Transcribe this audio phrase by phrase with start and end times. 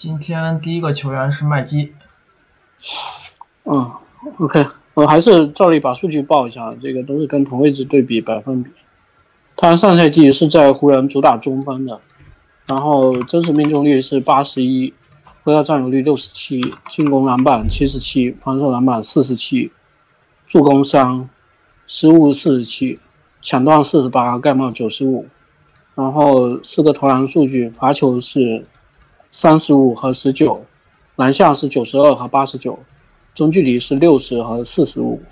[0.00, 1.92] 今天第一个球员是麦基。
[3.64, 3.92] 嗯
[4.38, 8.70] ，OK，我还是照例把数据报一下，这个都是跟同位置对比百分比。
[9.54, 12.00] 他上赛季是在湖人主打中锋的，
[12.66, 14.94] 然后真实命中率是八十一，
[15.42, 19.70] 回合占有率六十七，进攻篮板七十七，防守篮板四十七，
[20.46, 21.28] 助攻三，
[21.86, 22.98] 失误四十七，
[23.42, 25.26] 抢断四十八，盖帽九十五，
[25.94, 28.64] 然后四个投篮数据，罚球是
[29.30, 30.64] 三十五和十九，
[31.16, 32.78] 篮下是九十二和八十九，
[33.34, 35.22] 中距离是六十和四十五。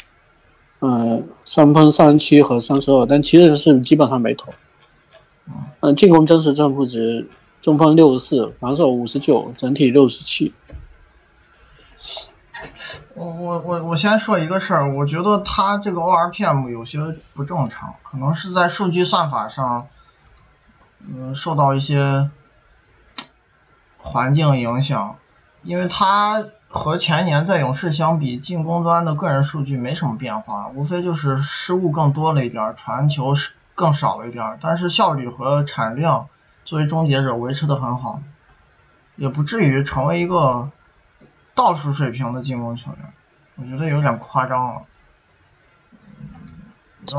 [0.80, 4.52] 嗯，三分三十七和三十二，但其实是基本上没投。
[5.80, 7.28] 嗯，进攻真实正负值，
[7.60, 10.54] 中锋六十四，防守五十九，整体六十七。
[13.14, 17.00] 我我我我先说一个事儿，我觉得他这个 ORPM 有些
[17.34, 19.88] 不正常，可能是在数据算法上，
[21.00, 22.30] 嗯，受到一些
[24.08, 25.16] 环境影响，
[25.62, 26.46] 因为他。
[26.70, 36.26] 和前年在勇士相比，进攻端的个人数据没什么变化，无非就是失误更多了一点，传球是更少了一点，但是效率和产量
[36.66, 38.20] 作为终结者维持的很好，
[39.16, 40.68] 也不至于成为一个
[41.54, 43.12] 倒数水平的进攻球员，
[43.56, 44.82] 我觉得有点夸张了。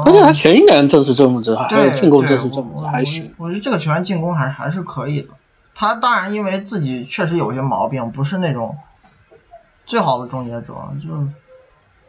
[0.06, 5.30] 而且他前一年正是正负值还进攻正式还行，我觉得这个球员进攻还还是可以的。
[5.80, 8.78] 他当然因为自己确实有些毛病，不是那种。
[9.86, 11.28] 最好的终结者就是，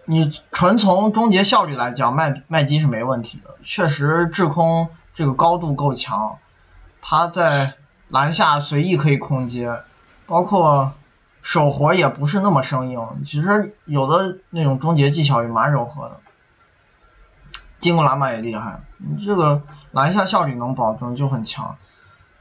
[0.07, 6.39] 你纯从终结效率来讲，麦麦基是没问题的，确实制空这个高度够强，
[7.01, 7.75] 他在
[8.09, 9.83] 篮下随意可以空接，
[10.27, 10.95] 包括
[11.43, 16.17] 手活也不是那么生硬，其实有的那种终结技巧也蛮柔和的，
[17.79, 21.79] 进攻篮板也厉害，你这个篮下效率能保证就很强，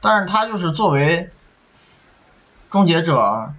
[0.00, 1.30] 但是他就是作为
[2.70, 3.52] 终结者。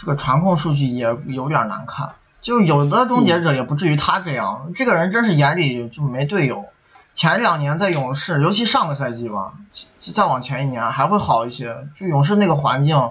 [0.00, 4.70] 这个传控数据也有点难看，就有的终结者也不至于他这样。
[4.76, 6.66] 这个人真是眼里就没队友。
[7.14, 9.54] 前两年在勇士，尤其上个赛季吧，
[9.98, 11.88] 再往前一年还会好一些。
[11.98, 13.10] 就勇士那个环境，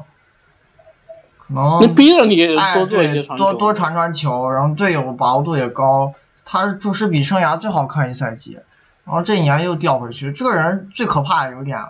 [1.38, 6.14] 可能逼着你多做一些多多传传球，然后队友把握度也高。
[6.46, 8.62] 他就是比生涯最好看一赛季，
[9.04, 10.32] 然后这一年又掉回去。
[10.32, 11.84] 这个人最可怕的有点，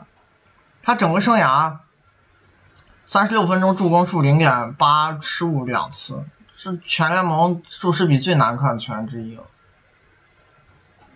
[0.88, 1.80] 他整个生涯。
[3.06, 6.24] 三十六分钟助攻数零点八，失误两次，
[6.56, 9.44] 是全联盟注释比最难看的球员之一了。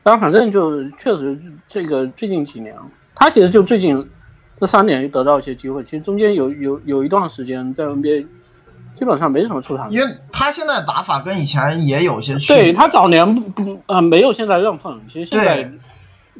[0.03, 2.75] 但反正就确实这个最近几年，
[3.15, 4.09] 他其实就最近
[4.59, 5.83] 这三年得到一些机会。
[5.83, 8.27] 其实中间有有有一段时间在 NBA
[8.93, 9.91] 基本上没什么出场。
[9.91, 12.57] 因为他现在打法跟以前也有些区别。
[12.57, 15.71] 对他早年不不呃没有现在让分，其实现在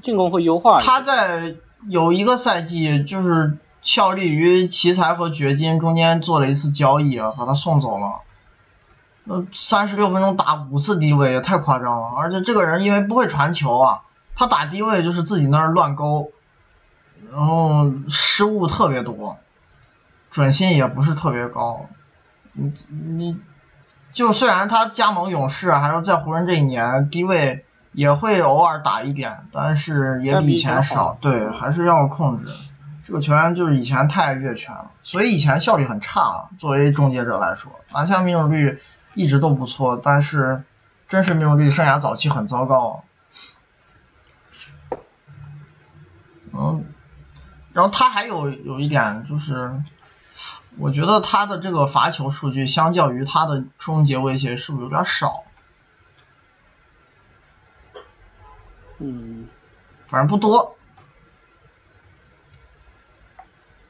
[0.02, 0.78] 进攻会优化。
[0.80, 1.56] 他在
[1.88, 3.58] 有一个赛季就是。
[3.84, 8.20] 效力于奇才和掘金中间做了一次交易，把他送走了。
[9.24, 14.02] 那三十六分钟打五次低位也太夸张了，而且这个人因为不会传球啊，
[14.36, 16.32] 他打低位就是自己那儿乱勾，
[17.32, 19.40] 然后失误特别多，
[20.30, 21.88] 准心也不是特别高。
[22.54, 23.40] 你你，
[24.14, 32.52] 就虽然他加盟勇士，还有在湖人这一年低位也会偶尔打一点，但是也比以前少，对，还是要控制。
[33.04, 36.50] 这个球员就是以前太越权了，所以以前效率很差。
[36.60, 38.80] 作为终结者来说，篮下命中率
[39.16, 40.64] 一直都不错，但是
[41.10, 43.04] 真实命中率生涯早期很糟糕。
[46.54, 46.86] 嗯，
[47.74, 49.82] 然后他还有有一点就是，
[50.78, 55.44] 我觉得他的这个罚球数据相较于他的终结威胁是不是有点少？
[59.02, 59.48] 嗯，
[60.08, 60.78] 反正不多。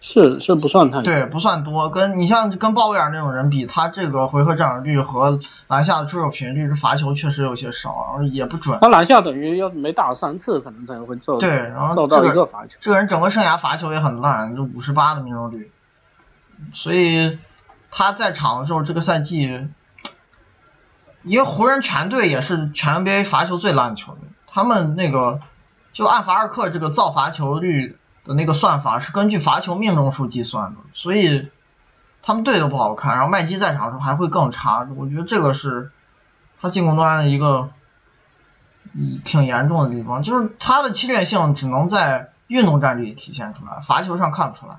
[0.03, 1.91] 是是不算太对，不算多。
[1.91, 8.79] 跟你像跟鲍威尔那种人比，他这个回合占有率和篮下的出手频率，这罚球确实有些少，然后也不准。
[8.81, 12.79] 他篮下等于要没打三次，可能才会造对，然后造到一个罚球。
[12.81, 15.71] 这个人整个生涯罚球也很烂，就五十八的命中率。
[16.73, 17.37] 所以
[17.91, 19.41] 他在场的时候，这个赛季，
[21.21, 24.21] 因为湖人全队也是全 NBA 罚球最烂的球队，
[24.51, 25.39] 他们那个
[25.93, 27.97] 就按法尔克这个造罚球率。
[28.23, 31.49] 的那个算法是根据罚球命中数计算的，所以
[32.21, 33.15] 他们队都不好看。
[33.15, 35.91] 然后麦基在场的时候还会更差，我觉得这个是
[36.61, 37.71] 他进攻端的一个
[39.25, 44.75] 挺严重的地方，就是他的侵略性只能在运动战里体现出来，罚球上看不出来。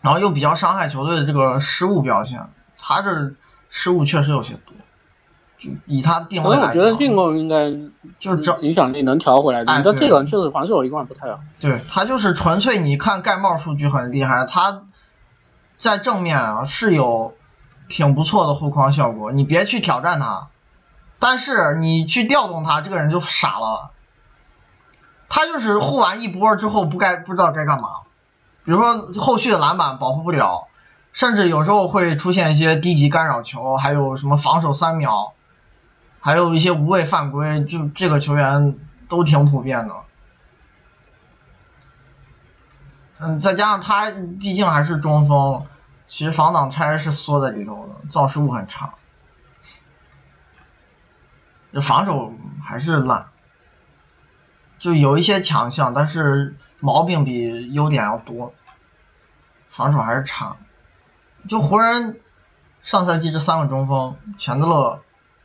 [0.00, 2.48] 然后又比较伤害球队的这个失误表现，
[2.78, 3.34] 他这
[3.68, 4.74] 失误确实有些多，
[5.62, 7.70] 就以他的定位我觉得来讲，进攻应该
[8.18, 11.38] 就是这影响力能调回来的哎，但这个人确实防守一贯不太好。
[11.60, 14.82] 对他就是纯粹你看盖帽数据很厉害，他
[15.78, 17.34] 在正面啊是有
[17.88, 20.48] 挺不错的护框效果，你别去挑战他，
[21.18, 23.90] 但是你去调动他，这个人就傻了。
[25.28, 27.88] 他就是护完一波之后不该不知道该干嘛，
[28.64, 30.66] 比如说后续的篮板保护不了，
[31.12, 35.32] 甚至有时候会出现一些低级干扰球，还有什么防守三秒，
[36.22, 38.78] 还有一些无谓犯规，就这个球员
[39.08, 39.94] 都挺普遍的。
[43.18, 45.66] 嗯，再加上他毕竟还是中锋，
[46.06, 48.94] 其实防挡拆是缩在里头的，造失误很差，
[51.72, 52.32] 这防守
[52.62, 53.28] 还是烂，
[54.78, 58.54] 就有一些强项，但是毛病比优点要多，
[59.68, 60.56] 防守还是差。
[61.48, 62.20] 就湖人
[62.82, 65.00] 上赛季这三个中锋，钱德勒、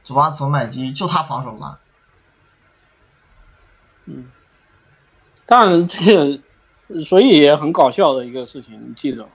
[0.08, 1.80] 祖巴茨、麦基，就他防守烂。
[4.06, 4.32] 嗯，
[5.46, 6.00] 当然这
[6.88, 9.28] 个，所以也很搞笑的一个事情，你记得？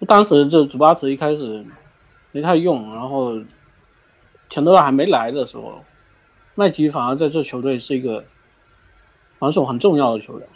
[0.00, 1.66] 就当时这祖巴茨一开始
[2.32, 3.42] 没太用，然后
[4.48, 5.84] 钱德勒还没来的时候，
[6.54, 8.24] 麦基反而在这球队是一个
[9.38, 10.48] 防守很重要的球员。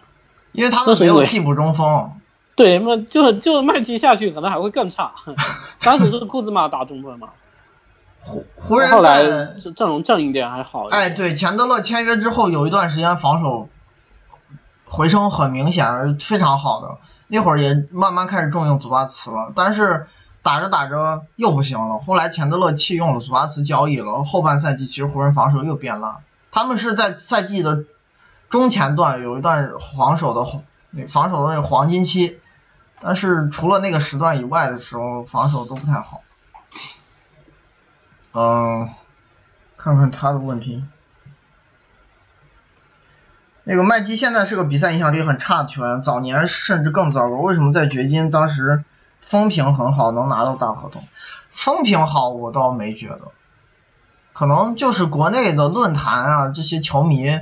[0.53, 2.19] 因为他们没有替补中锋，
[2.57, 5.13] 对，那就就麦基下去可能还会更差。
[5.85, 7.35] 当时是库兹马打中锋嘛，
[8.21, 10.87] 湖湖人后来在阵阵容正一点还好。
[10.89, 13.69] 哎，对，钱德勒签约之后有一段时间防守
[14.85, 16.99] 回升很明显，非常好的。
[17.27, 20.07] 那会儿也慢慢开始重用祖巴茨了，但是
[20.43, 21.99] 打着打着又不行了。
[21.99, 24.25] 后来钱德勒弃用了，祖巴茨交易了。
[24.25, 26.17] 后半赛季其实湖人防守又变烂，
[26.51, 27.85] 他们是在赛季的
[28.49, 30.51] 中前段有一段防守的
[30.91, 32.39] 那防守的那个黄金期，
[33.01, 36.23] 但是除了那个时段以外的时候，防守都不太好。
[38.33, 38.91] 嗯，
[39.77, 40.85] 看看他的问题。
[43.65, 47.37] 那个麦基现在是个比赛影响力很差的球员，早年甚至更糟糕。
[47.37, 48.83] 为什么在掘金当时
[49.21, 51.07] 风评很好，能拿到大合同？
[51.51, 53.21] 风评好我倒没觉得，
[54.33, 57.41] 可能就是国内的论坛啊，这些球迷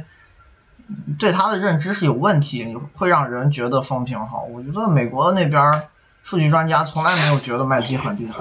[1.19, 4.43] 对他的认知是有问题，会让人觉得风评好。
[4.43, 5.88] 我觉得美国那边
[6.25, 8.38] 数据专家从来没有觉得麦基很厉害。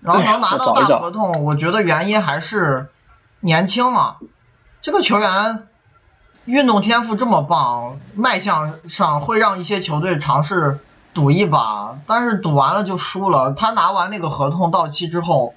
[0.00, 2.88] 然后能拿到大合同，我觉得原因还是
[3.40, 4.16] 年轻嘛。
[4.80, 5.68] 这个球员
[6.46, 10.80] 运动天赋这么棒，卖相上会让一些球队尝试
[11.12, 13.52] 赌一把，但是赌完了就输了。
[13.52, 15.54] 他拿完那个合同到期之后，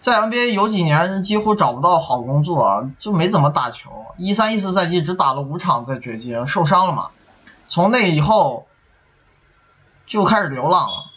[0.00, 3.90] 在 NBA 有几年几乎找不到好工作，就没怎么打球。
[4.16, 7.08] 一三一四赛季只打了五场在掘金，受伤了嘛。
[7.66, 8.66] 从那以后
[10.06, 11.11] 就开始流浪了。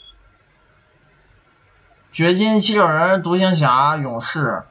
[2.15, 4.63] 掘金、七六人、独行侠、勇士，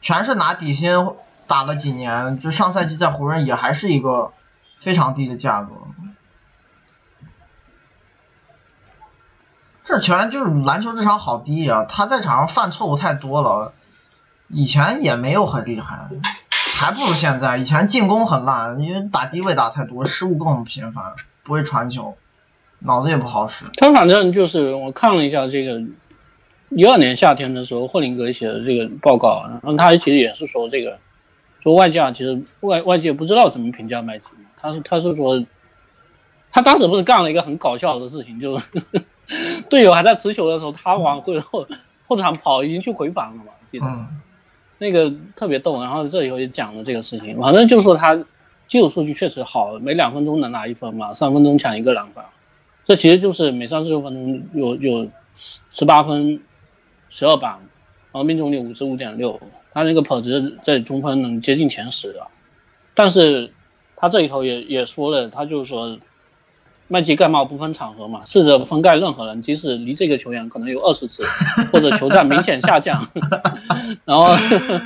[0.00, 1.14] 全是拿底薪
[1.46, 2.40] 打了几年。
[2.40, 4.32] 就上赛季在湖人也还是一个
[4.80, 5.70] 非常低的价格。
[9.84, 11.84] 这球员就是篮球智商好低啊！
[11.84, 13.72] 他在场上犯错误太多了，
[14.48, 16.08] 以前也没有很厉害，
[16.50, 17.56] 还不如现在。
[17.56, 21.14] 以前进攻很烂，因为打低位打太多，失误更频繁，
[21.44, 22.16] 不会传球，
[22.80, 23.66] 脑子也不好使。
[23.74, 25.82] 他反正就是我看了一下这个。
[26.70, 30.98] 一二年夏天的时候，霍林格写的这个报告，然后他其实也是说这个，
[31.62, 34.26] 说外界其实外外界不知道怎么评价麦基，
[34.56, 35.44] 他是他是说，
[36.52, 38.68] 他当时不是干了一个很搞笑的事情，就是
[39.68, 41.66] 队友还在持球的时候，他往后后
[42.04, 44.20] 后场跑，已经去回防了嘛，记得、嗯、
[44.78, 45.80] 那个特别逗。
[45.82, 48.14] 然后这里头也讲了这个事情，反正就说他
[48.68, 52.26] 基础数据确实好，每两分钟能拿一分嘛，三分钟抢一个篮板，
[52.84, 55.08] 这其实就是每三十六分钟有有
[55.68, 56.40] 十八分。
[57.10, 57.52] 十二板，
[58.12, 59.40] 然后命中率五十五点六，
[59.72, 62.26] 他那个跑值在中锋能接近前十的，
[62.94, 63.52] 但是
[63.96, 65.98] 他这里头也也说了，他就是说，
[66.88, 71.22] 麦基盖帽不分场合嘛，试着封盖任何人，即使离这个球员可能有二十次，
[71.72, 73.06] 或者球战明显下降，
[74.04, 74.34] 然后，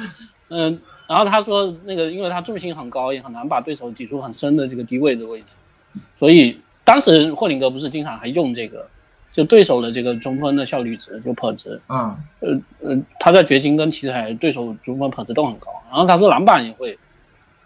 [0.48, 8.88] 嗯，然后他说那个，因为他重心很高，也很难把对手挤出很深的这个低位的位置，所以当时霍林格不是经常还用这个。
[9.34, 15.70] 就对手的这个中锋的效率值，就跑值，嗯，呃呃，他在掘金跟奇才对手中锋跑值都很高。
[15.90, 16.98] 然后他说篮板也会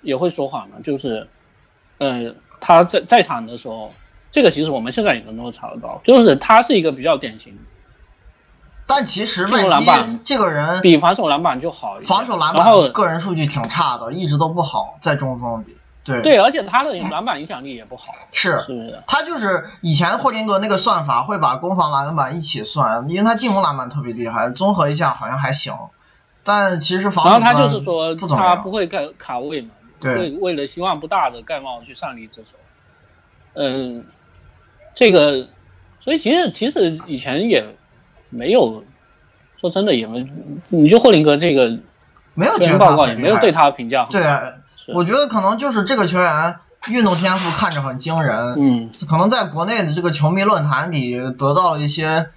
[0.03, 1.29] 也会说谎嘛，就是，
[1.99, 3.93] 呃，他在在场的时候，
[4.33, 7.59] 这个其实我们现在也能够查得到，就是他是一个比较典型。
[8.87, 15.77] 但其实麦基这个人比防守篮板就好一点，防守篮板个人数据挺差的，一直都不好，在中锋里。
[16.12, 16.23] 对。
[16.23, 18.61] 对，而且他的篮板影响力也不好，是。
[18.62, 19.03] 是不是？
[19.07, 25.77] 他就是以前霍林格那个算法会把攻防篮板一起算，因为他进攻篮板特别厉害，综合一下好像还行，
[26.43, 30.15] 但其实防守然后他就是说他不会盖卡位嘛，对。
[30.15, 32.57] 会为了希望不大的盖帽去上力之手。
[33.55, 34.05] 嗯，
[34.95, 35.49] 这个，
[36.00, 37.65] 所以其实其实以前也
[38.31, 38.85] 没有，
[39.61, 40.29] 说真的也没，
[40.69, 41.79] 你就霍林格这个
[42.35, 44.58] 没有虽然报告也没有对他的评价对好，是
[44.95, 46.57] 我觉得可能就是这个球员
[46.88, 52.28] 运动天赋看着很惊人，嗯，可能在国内的这个球迷论坛里得到了一些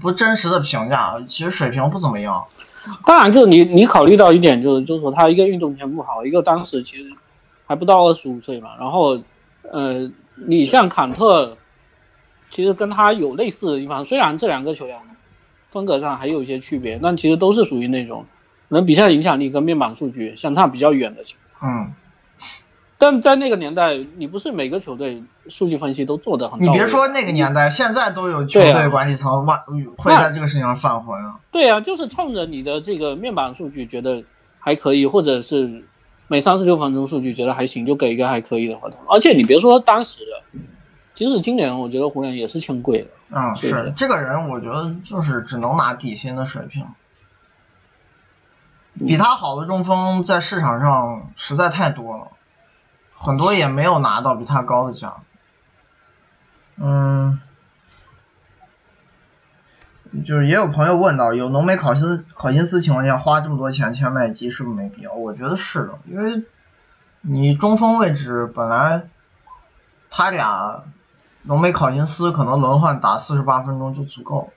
[0.00, 2.46] 不真实的评价，其实水平不怎么样。
[3.04, 7.10] 当然，就你你考虑到一点，就是就是说他一个运动天赋好，一个当时其实
[7.66, 9.20] 还不到二十五岁嘛，然后
[9.72, 10.10] 呃，
[10.46, 11.56] 你像坎特，
[12.50, 14.98] 其实跟他有类似的地方，虽然这两个球员
[15.68, 18.24] 风格上还有一些区别，但其实都是属于那种
[18.68, 21.45] 能比赛影响力跟面板数据相差比较远的情况。
[21.62, 21.92] 嗯，
[22.98, 26.72] 但在那个年代，你不是每个球队数据分析都做得很到位。
[26.72, 29.60] 你别说那个年代，现在都有球队管理层万
[29.96, 31.36] 会在这个事情上犯浑啊。
[31.50, 34.24] 对啊，就是冲着你的这个面板数据觉得
[34.58, 35.84] 还可以，或者是
[36.28, 38.98] 每三十六分钟数据觉得还行，就给一个还可以的合同。
[39.08, 40.60] 而且你别说当时的，
[41.14, 43.08] 即使今年我觉得湖人也是欠贵的。
[43.30, 46.84] 嗯，是是这个人，我觉得就是只能拿底薪的水平。
[48.98, 52.28] 比他好的中锋在市场上实在太多了，
[53.14, 55.14] 很多也没有拿到比他高的价。
[56.76, 57.40] 嗯，
[60.24, 65.12] 就是也有朋友问到，有浓眉考辛考辛斯情况下花这么多钱签麦基是不是没必要？
[65.12, 66.44] 我觉得是的，因为
[67.20, 69.08] 你中锋位置本来
[70.10, 70.84] 他俩
[71.42, 74.48] 浓眉考辛斯可能轮换打四十八分钟就足够了。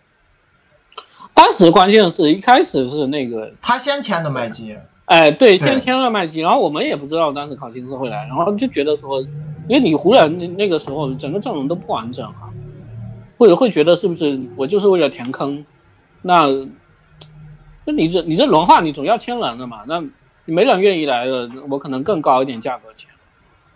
[1.49, 9.19] 当时关键是一开始是那个，他先签的麦基，哎，对，先签了麦基，然后我们也不知道当时考辛斯会来，然后就觉得说，
[9.67, 12.53] 因为你湖人那那个时候整个阵容都不完整啊，
[13.39, 15.65] 会会觉得是不是我就是为了填坑，
[16.21, 16.45] 那
[17.83, 19.99] 那你这你这轮换你总要签人的嘛，那
[20.45, 23.09] 你没人愿意来了，我可能更高一点价格签，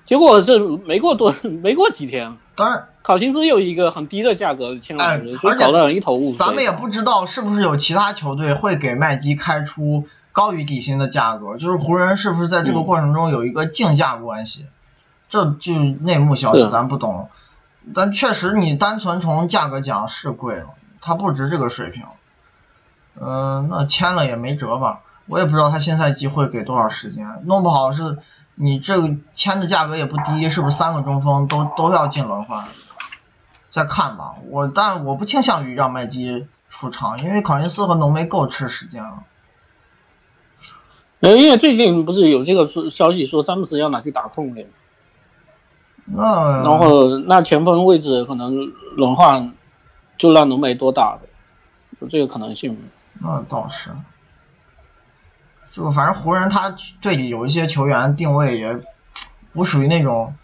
[0.06, 1.34] 结果这没过多
[1.64, 6.38] 没过几天，当然考辛斯又一个很低的价格签哎了，所而且以搞得人一头雾水。
[6.38, 12.86] 咱们也不知道是不是有其他球队会给麦基开出高于底薪的价格，就是湖人是不是在这个嗯。
[12.86, 14.66] 过程中有一个竞价关系，
[15.30, 17.30] 这就内幕消息咱不懂，
[17.94, 20.68] 但确实你单纯从价格讲是贵了，
[21.02, 22.04] 他不值这个水平。
[23.22, 28.18] 嗯、那签了也没辙吧，我也不知道他新赛季会给多少时间，弄不好是
[28.56, 32.68] 你这个签的价格也不低，是不是三个中锋都都要进轮换？
[33.70, 39.24] 再看吧，我但我不倾向于让麦基出场，因为考辛斯和浓眉够吃时间了。
[41.22, 44.70] 呃，因为最近不是有这个说消息说詹姆斯要拿去打控卫，
[46.06, 48.54] 那然后那前锋位置可能
[48.96, 49.54] 轮换
[50.18, 51.28] 就让浓眉多打呗，
[52.00, 52.78] 有这个可能性。
[53.22, 53.90] 那倒是，
[55.74, 58.80] 就反正湖人他队里有一些球员定位也
[59.54, 60.36] 不属于那种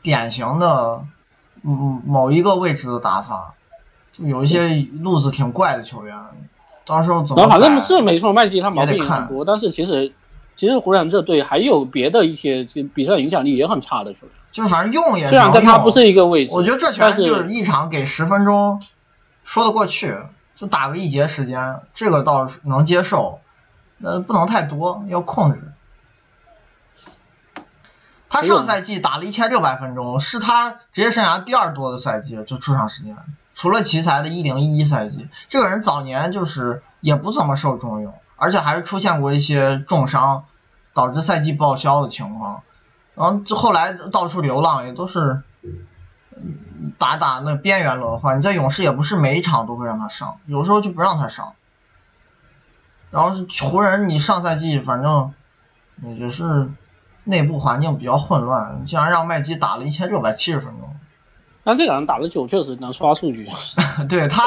[0.00, 1.02] 典型的
[1.64, 3.54] 嗯某一个位置的打法，
[4.16, 6.16] 就有一些路子挺怪的球员，
[6.86, 10.12] 到时候怎么反正是没错，麦基他毛病很多，但是其实
[10.54, 18.80] 其实湖人这队还有别的一些就比赛影响力也很差的球员，就反正用也虽然跟他不是一个位置，我觉得这但拳就是是一场给十分钟
[19.42, 20.16] 说得过去，
[20.54, 23.40] 就打个一节时间，这个倒是能接受，
[24.02, 25.72] 呃，不能太多，要控制。
[28.28, 33.16] 他上赛季打了一千六百分钟，是他职业生涯第二多的赛季，就出场时间，
[33.54, 35.28] 除了奇才的一零一一赛季。
[35.48, 40.44] 这个人早年就是也不怎么受重用，而且还是出现过一些重伤，
[40.94, 42.62] 导致赛季报销的情况。
[43.16, 45.42] 然后后来到处流浪，也都是
[46.98, 48.38] 打打那边缘轮换。
[48.38, 51.54] 你在勇士也不是每一场都会让他上，有时候就不让他上。
[53.10, 55.34] 然后是湖人，你上赛季反正
[56.18, 56.70] 也是
[57.24, 60.96] 内部环境比较混乱，竟然让麦基打了一千六百七十分钟。
[61.62, 63.48] 但这个人打的久，确实能刷数据。
[64.08, 64.42] 对他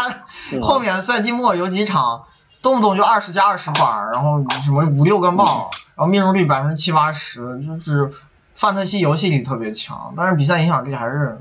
[0.62, 2.26] 后面赛季末有几场，
[2.62, 8.12] 动不动就二十加二十板，然后什么五六个帽，然后命中率百分之七八十，就是
[8.56, 11.40] 范特西游戏里特别强，但是比赛影响力还是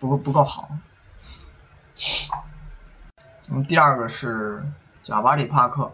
[0.00, 0.68] 不够不够好。
[3.46, 4.64] 那么第二个是
[5.02, 5.92] 贾巴里帕克，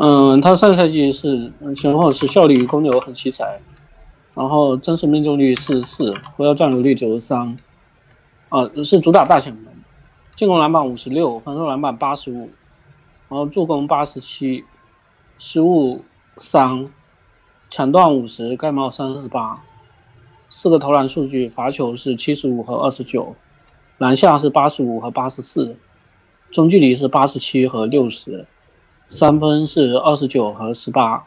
[0.00, 3.60] 嗯，他上赛季是嗯前后是效率公牛和奇才，
[4.32, 7.58] 然后真实命中率四十四，回合占有率九十三，
[8.48, 9.64] 啊是主打大前锋，
[10.36, 12.48] 进攻篮板五十六，防守篮板八十五，
[13.28, 14.64] 然后助攻八十七，
[15.36, 16.04] 失误
[16.36, 16.86] 三，
[17.68, 19.64] 抢断五十，盖帽三十八，
[20.48, 23.34] 四个投篮数据，罚球是七十五和二十九，
[23.98, 25.76] 篮下是八十五和八十四，
[26.52, 28.46] 中距离是八十七和六十，
[29.08, 31.24] 三分是二十九和十八，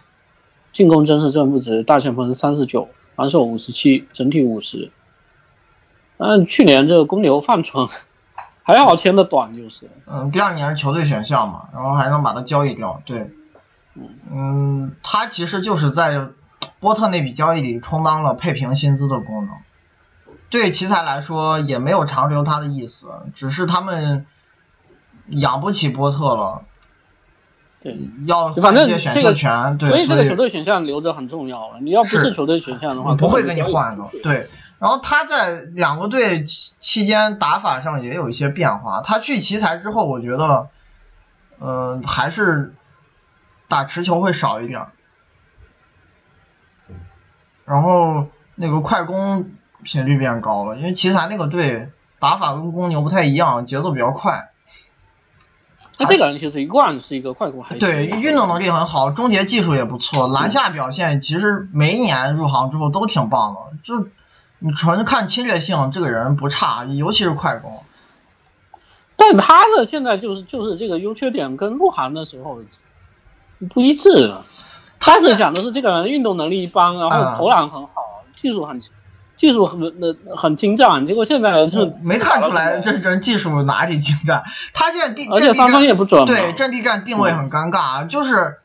[0.71, 4.91] 进攻真实正负值大前锋三十九，防守五十七，整体五十。
[6.17, 7.88] 嗯，去年这个公牛犯蠢
[8.63, 9.89] 还好签的短，就是。
[10.05, 13.31] 嗯，第二年是球队选项嘛，然后还能把他交易掉，对，
[14.31, 16.27] 嗯，他其实就是在
[16.79, 19.55] 波特那笔交易里充当了配平薪资的功能，
[20.51, 24.27] 对奇才来说也没有长留他的意思，只是他们
[25.27, 26.63] 养不起波特了，
[27.81, 27.97] 对，
[28.27, 31.79] 要反正这个秀权，对，所以这个球队选项留着很重要了。
[31.81, 34.50] 你要不是是球队选项的话，不会给你换的，对。
[34.77, 39.01] 然后他在两个队期期间打法上也有一些变化。
[39.01, 40.69] 他去奇才之后，我觉得，
[41.59, 42.73] 嗯、还是
[43.67, 44.88] 打持球会少一点，
[47.65, 49.51] 然后那个快攻
[49.83, 54.50] 频率变高了，因为奇才那个队打法跟公牛不太一样，节奏比较快。
[56.01, 63.60] 那这个人其实一贯是一个快攻对，运动能力很好，终结技术也不错，篮下表现其实每一年入行之后都挺棒的。
[63.84, 64.08] 就
[64.60, 67.84] 你纯看侵略性，这个人不差，尤其是快攻。
[69.15, 72.60] 但他的现在就是就是这个优缺点跟鹿晗的时候
[73.70, 74.34] 不一致。
[75.00, 78.79] 他是讲的是这个人运动能力一般，然嗯后投篮很好，技术很
[79.35, 84.43] 技术很那很精湛，结果现在是没看出来这人技术哪里精湛。
[84.73, 86.25] 他现在地而且三分也不准。
[86.25, 88.59] 对阵地战定位很尴尬，就是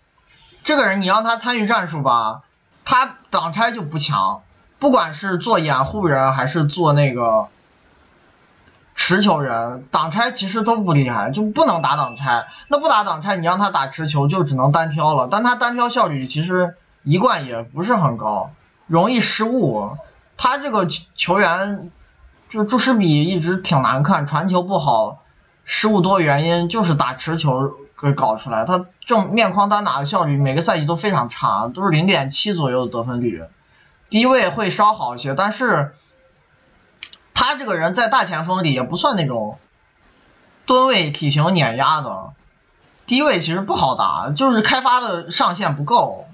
[0.64, 2.42] 这个人你让他参与战术吧，
[2.84, 4.42] 他挡拆就不强，
[4.78, 7.46] 不管是做掩护人还是做那个
[8.94, 12.48] 持球人，挡拆其实都不厉害，就不能打挡拆。
[12.68, 18.50] 那不打挡拆，你让他打持球就只能单挑了，但他单挑效率其实一贯也不是很高，
[18.86, 19.96] 容易失误。
[20.36, 21.90] 他这个球员
[22.50, 25.22] 就注视比一直挺难看，传球不好，
[25.64, 28.64] 失误多原因就是打持球给搞出来。
[28.64, 33.44] 他正面框单打的效率每个赛季都非常差，都是零点七左右的得分率，
[34.10, 35.94] 低位会稍好一些，但是
[37.34, 39.58] 他这个人在大前锋里也不算那种
[40.66, 42.32] 吨位体型碾压的，
[43.06, 46.25] 低位其实不好打，就是开发的上限不够。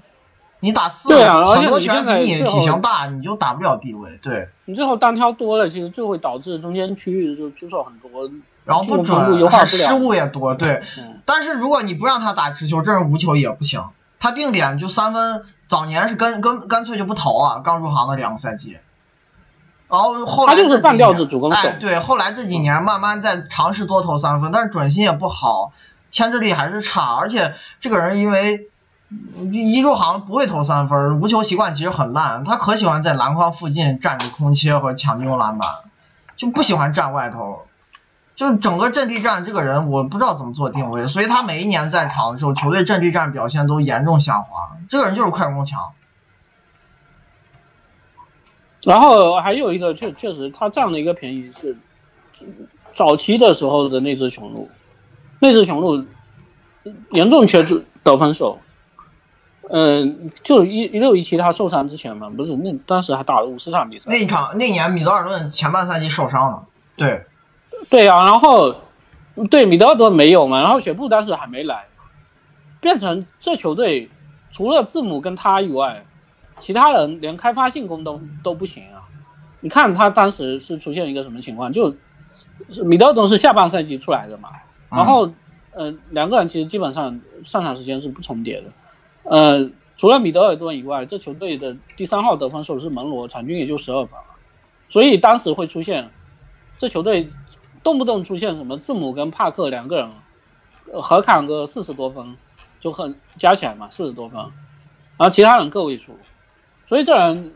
[0.63, 4.47] 你打四对啊很多球员比你体型大，你就打不了低位，对。
[4.63, 8.31] 你最后单挑多了，其实就会导致中间区域就出手很多，
[8.63, 10.81] 然后不准，失误也多，对。
[10.97, 13.83] 嗯但是如果你不让他打持球，这是无球也不行。
[14.19, 18.77] 他定点就三分，早年是跟跟干脆就不投啊，刚入行的两个赛季。
[19.89, 25.73] 然后后来他就是半吊年子主攻手哎，对，后来这几年慢慢在尝试多投三分，但是准心也不好，
[26.09, 28.65] 牵制力还是差，而且这个人因为嗯
[29.51, 35.67] 一入行不会投三分，无球习惯其实很烂，他可喜欢在篮筐附近站着空切和抢进攻篮板，
[36.35, 37.63] 就不喜欢站外头。
[38.35, 44.71] 就整个阵地战这个人，我不知道怎么做定位，所以他每一年在场的时候，球队阵地战表现都严重下滑。
[44.89, 45.91] 这个人就是快攻强，
[48.81, 51.77] 然后还有一个确确实他占了一个便宜是
[52.95, 54.67] 早期的时候的那只雄鹿，
[55.39, 56.03] 那只雄鹿
[57.11, 58.57] 严重缺得得分手。
[59.69, 64.11] 嗯，就一一六一七他受伤之前嘛，不是那当时还打了五十场比赛。
[64.11, 66.65] 那一场那年米德尔顿前半赛季受伤了，
[66.97, 67.25] 对，
[67.89, 68.75] 对啊，然后
[69.49, 71.85] 对米德尔顿没有嘛，然后雪布当时还没来，
[72.81, 74.09] 变成这球队
[74.51, 76.05] 除了字母跟他以外，
[76.59, 79.07] 其他人连开发进攻都都不行啊。
[79.61, 81.71] 你看他当时是出现一个什么情况？
[81.71, 81.95] 就
[82.69, 84.49] 是米德尔顿是下半赛季出来的嘛，
[84.89, 85.31] 然后
[85.71, 88.67] 呃两个人其实基本上上场时间是不重叠的，
[89.23, 94.35] 呃除了米德尔顿以外，这球队的第三号得分手是门罗，场均也就十二分了，
[94.89, 96.09] 所以当时会出现
[96.77, 97.29] 这球队
[97.83, 100.09] 动不动出现什么字母跟帕克两个人
[100.91, 102.35] 呃合砍个四十多分，
[102.81, 104.49] 就很加起来嘛四十多分，然
[105.19, 106.17] 后其他人个位数，
[106.89, 107.53] 所以这人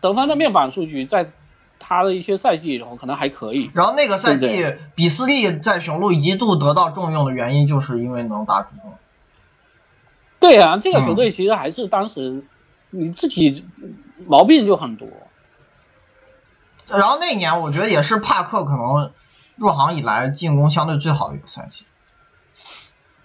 [0.00, 1.32] 得分的面板数据在
[1.78, 3.70] 他的一些赛季里头可能还可以。
[3.72, 8.92] 然后那个赛季对比斯利在雄鹿一度得到重用的原因，就是因为能打主攻。
[10.44, 12.44] 对啊，这个球嗯队其实还是当时
[12.90, 13.64] 你自己
[14.26, 15.08] 毛病就很多。
[16.90, 19.10] 然后那一年我觉得也是帕克可能
[19.56, 21.84] 入行以来进攻相对最好的一个赛季，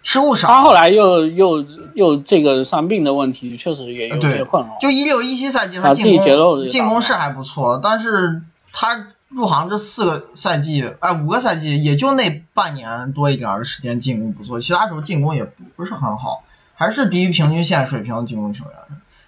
[0.02, 0.48] 失误少。
[0.48, 4.78] 他后来又又又这个伤病的问题，确实也有些困扰。
[4.80, 15.44] 就一六一七赛季他进攻进攻是还不错，但是他入行这四个赛季，哎五个赛季也就那半年多一点的时间进攻不错，其他时候进攻也
[15.76, 16.44] 不是很好，
[16.80, 18.74] 还是低于平均线水平的进攻球员。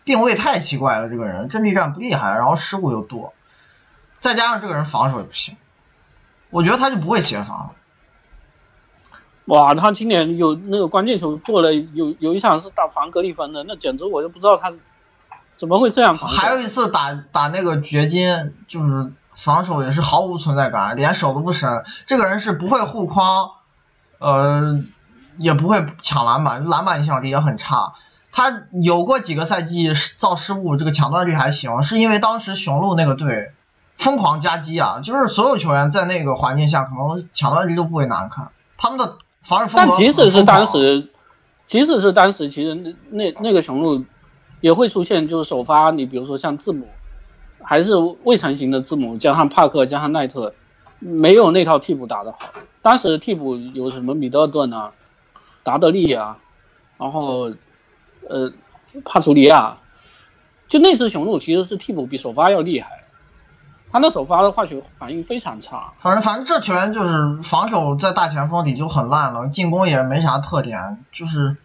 [0.06, 3.34] 定位太奇怪了，这个人阵地战不厉害，然后失误又多，
[4.22, 5.58] 再加上这个人防守也不行，
[6.50, 7.76] 我觉得他就不会协防。
[9.46, 14.72] 哇，他今年有那个关键球做了，有有一场是打防格里芬的，那简直我就不知道他
[15.58, 16.30] 怎么会这样防。
[16.30, 21.84] 还有一次打打那个掘金，就是防守也是毫无存在感，连手都不伸。
[22.08, 23.52] 这个人是不会护框，
[24.20, 24.82] 呃，
[25.38, 27.94] 也不会抢篮板，篮板影响力也很差。
[28.32, 33.52] 他有过几个赛季造失误，这个抢断率还行，是因为当时雄鹿那个队
[33.98, 39.92] 疯狂夹击啊，就是所有球员在那个环境下可能抢断率都不会难看，他们的防守风格。
[39.92, 41.10] 但即使是当时，
[41.68, 44.06] 即使是当时，其实那那那个雄鹿
[44.62, 46.88] 也会出现，就是首发，你比如说像字母，
[47.62, 50.54] 还是未成型的字母，加上帕克，加上奈特，
[51.00, 52.38] 没有那套替补打得好。
[52.82, 54.94] 当时替补有什么米德尔顿啊，
[55.64, 56.38] 达德利啊，
[56.98, 57.52] 然后。
[58.30, 58.54] 呃，
[59.04, 59.80] 帕楚利亚，
[60.70, 63.04] 就那次雄鹿其实是替补比首发要厉害，
[63.92, 65.92] 他那首发的化学反应非常差。
[65.98, 71.58] 反正反正这球员就是防守在大前锋里就很烂了，进攻也没啥特点，就是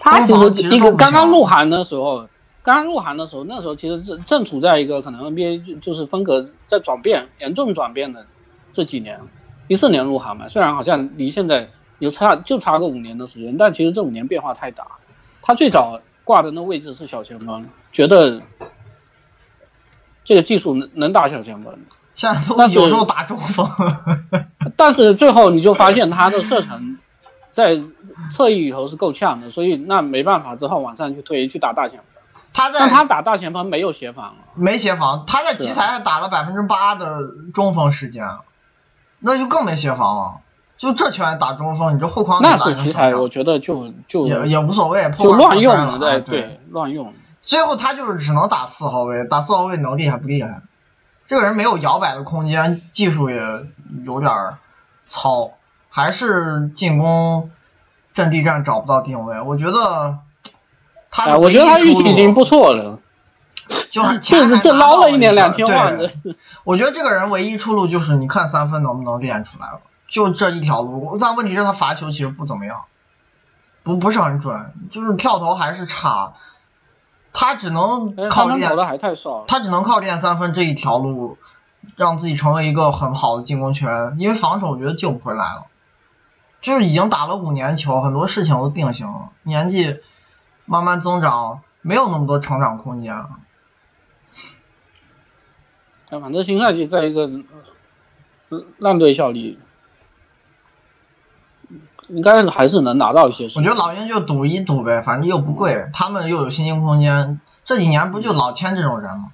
[0.00, 2.28] 他其实一个刚刚入行的时候，
[2.64, 8.26] 刚刚入行的时候，那时候其实正正处在一个可能 NBA 就是风格在转变严重转变的
[8.72, 9.20] 这几年，
[9.68, 14.86] 一四年入行嘛，虽然好像离现在有差就差个五年的时间，但其实这五年变化太大。
[15.42, 18.42] 他最早挂的那位置是小前锋，觉得
[20.24, 21.78] 这个技术能能打小前锋，
[22.14, 23.68] 现在都有时候打中锋。
[24.76, 26.98] 但是最后你就发现他的射程
[27.52, 27.82] 在
[28.32, 32.06] 侧翼里头是够呛的，所以那没办法，只好往上去推去打大前锋。
[32.54, 35.24] 他在但他打大前锋没有协防，没协防。
[35.26, 37.18] 他在集才打了百分之八的
[37.52, 38.26] 中锋时间，
[39.18, 40.40] 那就更没协防了。
[40.76, 47.14] 就这拳打中锋，你这后框那是奇才，我觉得就就也也无所谓，就乱用了，对对乱用。
[47.40, 50.62] 最后他就是只能打四号位，打四号位能厉害不厉害？
[51.26, 53.40] 这个人没有摇摆的空间，技术也
[54.04, 54.32] 有点
[55.06, 55.52] 糙，
[55.88, 57.50] 还是进攻
[58.12, 59.40] 阵地战找不到定位。
[59.40, 60.18] 我觉得
[61.10, 62.98] 他我觉得他运气已经不错了，
[63.90, 66.10] 就 这是这捞了一年两千万，这
[66.64, 69.80] 我觉得这个人唯一出路就是你看三分能不能练出来了。
[70.06, 72.84] 就这一条路，但问题是，他罚球其实不怎么样，
[73.82, 76.34] 不不是很准，就是跳投还是差，
[77.32, 78.70] 他只能靠练，
[79.48, 81.38] 他只能靠练三分这一条路，
[81.96, 85.66] 让自己成为一个很好的进攻球员，因为防守我觉得救不回来了，
[86.60, 90.00] 就是已经打了五年球，很多事情都定型了，年纪
[90.64, 93.30] 慢慢增长，没有那么多成长空间了。
[96.10, 97.28] 反正新赛季在一个
[98.78, 99.58] 烂队效力。
[102.08, 103.44] 应该还是能拿到一些。
[103.56, 107.40] 我觉得老鹰就赌一赌呗，反正又不贵，他们又有薪金空间。
[107.64, 109.32] 这几年不就老签这种人吗？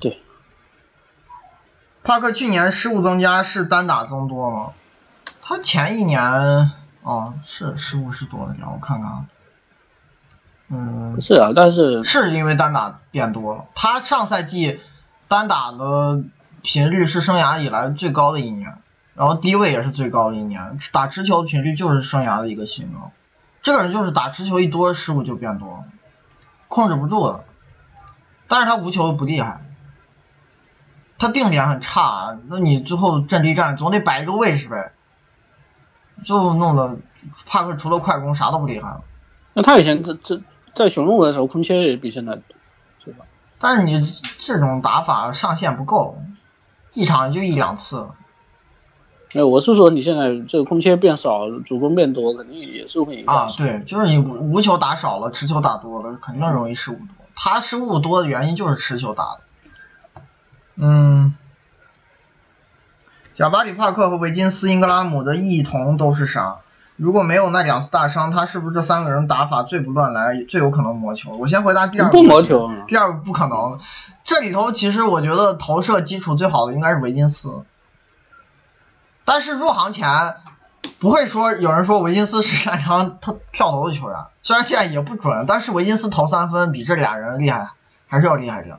[0.00, 0.20] 对。
[2.02, 4.72] 帕克去年失误增加是单打增多吗？
[5.40, 9.24] 他前一年哦是失误是多了点，我看看啊。
[10.68, 11.20] 嗯。
[11.20, 13.64] 是啊，但是是因为单打变多了。
[13.74, 14.80] 他上赛季
[15.28, 16.22] 单打的
[16.62, 18.76] 频率是生涯以来最高的一年。
[19.14, 23.12] 然后低位也是最高的一年，打持球频率就是生涯的一个新高。
[23.62, 25.84] 这个人就是打持球一多，失误就变多，
[26.68, 27.44] 控制不住了。
[28.48, 29.60] 但是他无球不厉害，
[31.16, 34.92] 他定点很差，那你最后阵地战总得摆一个位置呗。
[36.24, 36.96] 最后弄得
[37.46, 39.02] 帕克除了快攻啥都不厉害了。
[39.52, 40.42] 那他以前这这
[40.74, 42.42] 在雄鹿的时候空切也比现在多，
[43.04, 43.24] 是吧？
[43.58, 44.02] 但是你
[44.40, 46.20] 这种打法上限不够，
[46.92, 48.08] 一场就一两次。
[49.34, 53.34] 哎，我是说你现在这个空切变少，主攻变多，肯定也是会影响。
[53.34, 57.06] 啊，对，就是你无球打少了，持球打多了，肯定容易失误多。
[57.34, 59.40] 他失误多的原因就是持球打的。
[60.76, 61.34] 嗯，
[63.32, 66.58] 贾巴里·帕克和维金斯·英格拉姆的异同都是啥？
[66.94, 71.32] 如果没有那两次大伤，他是不是这三个人打法最不乱来，最有可能磨球？
[71.32, 72.16] 我先回答第二个。
[72.16, 72.70] 不磨球。
[72.86, 73.80] 第二个不可能。
[74.22, 77.64] 这里头其实我觉得投射基础最好的应该是维金斯。
[79.24, 80.36] 但是入行前
[80.98, 87.70] 不会说有人说维金斯是擅长跳跳投的球员，虽然现在也不准，但是维金斯投三分比这俩人厉害，
[88.06, 88.78] 还是要厉害点。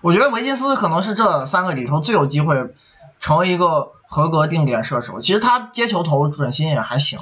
[0.00, 2.72] 我觉得维金斯可能是这三个里头最有机会
[3.18, 5.20] 成为一个合格定点射手。
[5.20, 7.18] 其实他接球投准心也还行，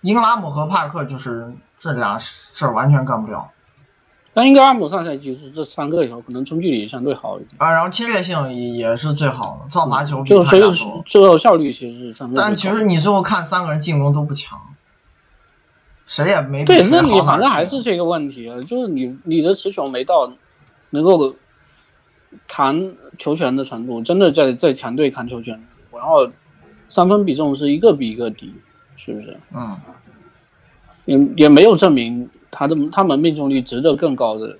[0.00, 3.50] 英格拉姆和帕克就是这俩事儿完全干不了。
[4.34, 7.50] 但英格拉姆上赛季是这三个里头可能中距离相对好一点。
[7.58, 10.62] 啊，然后侵略性也也是最好的，造罚球就所以
[11.04, 12.28] 最后效率其实是。
[12.34, 14.58] 但其实你最后看三个人进攻都不强，
[16.06, 20.32] 谁也没对，那你反正还是这个问题，就是你你的持球没到
[20.88, 21.36] 能够
[22.48, 26.30] 扛球权的程度，真的在在强队扛球权，然后
[26.88, 28.54] 三分比重是一个比一个低，
[28.96, 29.38] 是不是？
[29.54, 29.78] 嗯，
[31.04, 34.58] 也也没有证明他的他们命中率值得更高的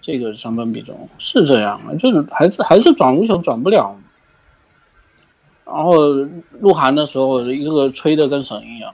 [0.00, 3.98] 这个三分比重，是这样啊，就是还是还是转无球转不了。
[5.64, 6.00] 然后
[6.60, 8.92] 鹿晗的时候，一个个吹的跟神一样，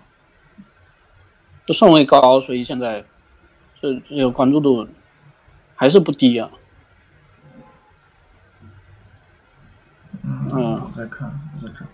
[1.66, 3.04] 都顺位高，所以现在
[3.80, 4.86] 这这个关注度
[5.74, 6.50] 还是不低啊。
[10.22, 11.88] 嗯，嗯我在看，我在看，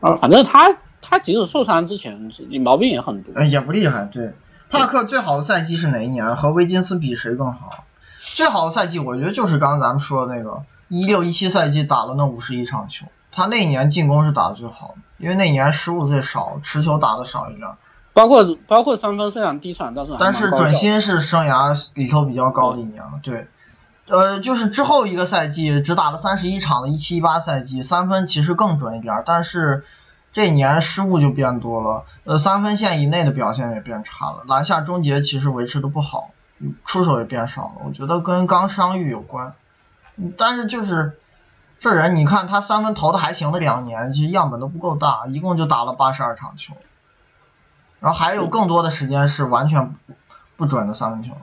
[0.00, 3.32] 啊，反正他他即使受伤之前，毛病也很多。
[3.34, 4.04] 哎，也不厉害。
[4.06, 4.32] 对，
[4.70, 6.36] 帕克最好的赛季是哪一年？
[6.36, 7.84] 和威金斯比谁更好？
[8.20, 17.68] 最好的赛季，我觉得就是刚刚咱们说的那个一六一七赛季打了那五十一场球，他那一年进攻是打的最好的，因为那年失误最少，持球打的少一点，
[18.12, 23.20] 包括包括三分虽然低产，但是但是准心是生涯里头比较高的一年了。
[23.22, 23.48] 对，
[24.06, 29.84] 呃，就是之后一个赛季只打了三十一场的一七一八赛季，三分其实更准一点，但是
[30.32, 36.30] 这一年失误就变多了，呃，三分线以内的表现也变差了，篮下终结其实维持的不好，
[36.84, 39.54] 出手也变少了，我觉得跟刚伤愈有关。
[40.36, 41.18] 但是就是
[41.78, 46.74] 这人，你看他三分投的还行的两年，其实样本都不够大，一共就打了八十二场球，
[47.98, 49.96] 然后还有更多的时间是完全
[50.56, 51.34] 不准的三分球。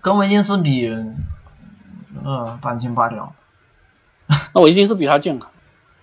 [0.00, 0.92] 跟维金斯比，
[2.24, 3.32] 呃，半斤八两
[4.52, 5.51] 那我一定是比他健康。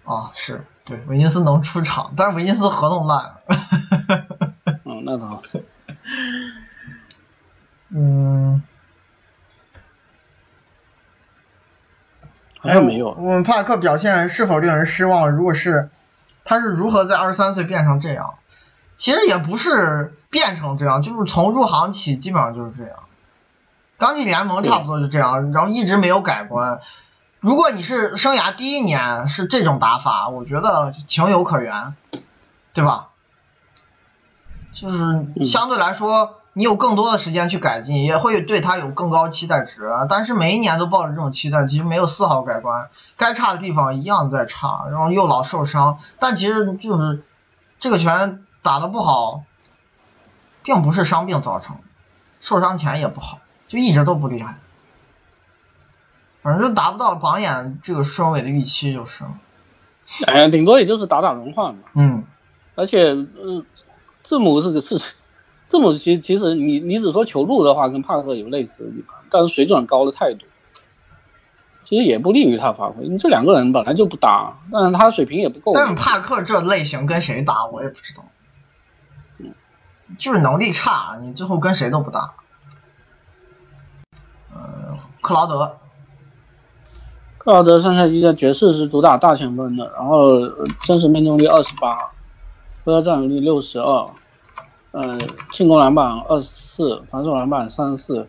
[0.09, 3.35] 啊，是对，维金斯能出场，但是维金斯合同烂。
[4.83, 5.63] 嗯，那倒是。
[7.89, 8.63] 嗯，
[12.59, 13.11] 好像没有。
[13.11, 15.29] 我们帕克表现是否令人失望？
[15.29, 15.91] 如果是，
[16.43, 18.33] 他是如何在二十三岁变成这样？
[18.95, 22.95] 其实也不是变成这样，就是从入行起基本上就是这样。
[23.99, 26.79] 刚进联盟差不多就这样，然后一直没有改观。
[27.39, 31.95] 如果你是生涯第一年是这种打法，我觉得情有可原，
[32.73, 33.09] 对吧？
[34.73, 39.89] 就是相对来说，你有更多的时间去改进，也会对他有更高期待值。
[40.09, 45.99] 但是每一年都抱着这种期待，其实没有丝毫改观，该差的地方一样在差，然后又老受伤。
[46.19, 47.23] 但其实就是
[47.79, 49.43] 这个拳打的不好，
[50.61, 51.77] 并不是伤病造成，
[52.41, 54.57] 受伤前也不好，就一直都不厉害。
[56.41, 59.31] 反正就达不到榜眼这个双尾的预期就是了。
[60.27, 61.81] 哎呀，顶多也就是打打轮换嘛。
[61.93, 62.23] 嗯，
[62.75, 63.63] 而且，呃，
[64.23, 64.97] 字母是个是，
[65.67, 70.47] 字母其其实你你只说球路的话，跟帕克有类似的地方，但是水准高了太多，
[71.83, 73.07] 其实也不利于他发挥。
[73.07, 75.73] 你这两个人本来就不搭，但是他水平也不够。
[75.73, 78.23] 但是帕克这类型跟谁搭我也不知道，
[80.17, 82.33] 就是能力差，你最后跟谁都不搭。
[84.51, 85.77] 呃，克劳德，
[87.49, 90.39] 克劳德上赛季在爵士是主打大前锋的，然后
[90.83, 91.97] 真实命中率二十八，
[92.83, 94.07] 回合占有率六十二，
[94.91, 95.17] 呃，
[95.51, 98.27] 进攻篮板二十四，防守篮板三十四，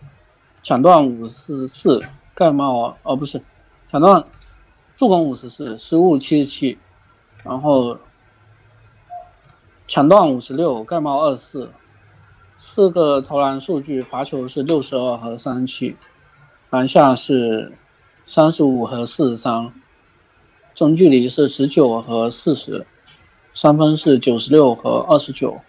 [0.62, 2.02] 抢断五十四，
[2.34, 3.42] 盖帽哦不是，
[3.90, 4.24] 抢断
[4.96, 6.78] 助攻五十四，失误七十七，
[7.42, 7.98] 然后
[9.86, 11.70] 抢断五十六，盖帽二十四，
[12.56, 15.98] 四个投篮数据，罚球是六十二和三十七，
[16.70, 17.74] 篮下是
[18.26, 19.72] 三十五和四十三，
[20.74, 22.86] 中距离是十九和四十，
[23.54, 25.60] 三分是九十六和二十九，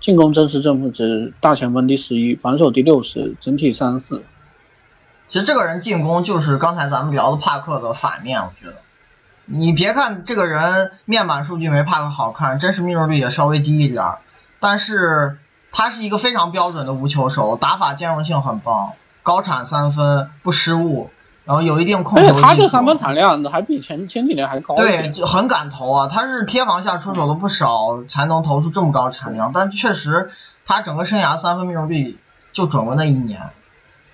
[0.00, 4.24] 进攻真实正负值大前锋第十一，防守第六十，整体三十四。
[5.28, 8.76] 其实这个人进攻就是刚才咱们聊的帕克的反面，我觉得。
[9.50, 14.04] 你别看这个人面板数据没帕克好看，真实命中率也稍微低一点，
[14.60, 15.38] 但是
[15.72, 18.92] 他是一个非常标准的无球手，打法兼容性很棒，
[19.22, 21.10] 高产三分不失误，
[21.48, 22.40] 然后有一定控而球技术。
[22.42, 26.06] 且他这三分产量还比前前几年还高对，就很敢投啊！
[26.06, 29.50] 他是贴防下出手的不少，才能投出这么高产量。
[29.54, 30.28] 但确实，
[30.66, 32.18] 他整个生涯三分命中率
[32.52, 33.40] 就准过那一年，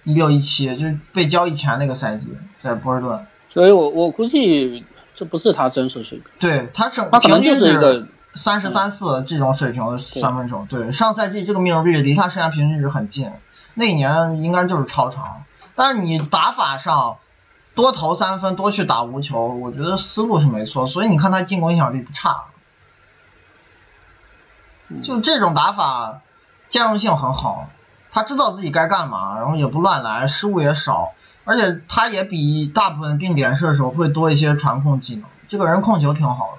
[0.04, 3.26] 一六一七，就是被交易前那个赛季，在波士顿。
[3.48, 10.64] 所以我我估计这不是他真实水平，对他整他可能平均就是一个三十三四这种水平的三分手。
[10.70, 13.28] 对，上赛季这个命中率离他生涯平均值很近，
[13.74, 15.42] 那一年应该就是超长。
[15.74, 17.18] 但是你打法上
[17.74, 20.86] 多投三分，多去打无球，我觉得思路是没错。
[20.86, 22.44] 所以你看他进攻影响力不差。
[25.02, 26.20] 就这种打法，
[26.68, 27.68] 兼容性很好，
[28.12, 35.24] 他知道自己该干嘛，然后也不乱来，失误也少，而且他也比大部分定点射手会多一些传控技能。
[35.48, 36.58] 这个人控球挺好的。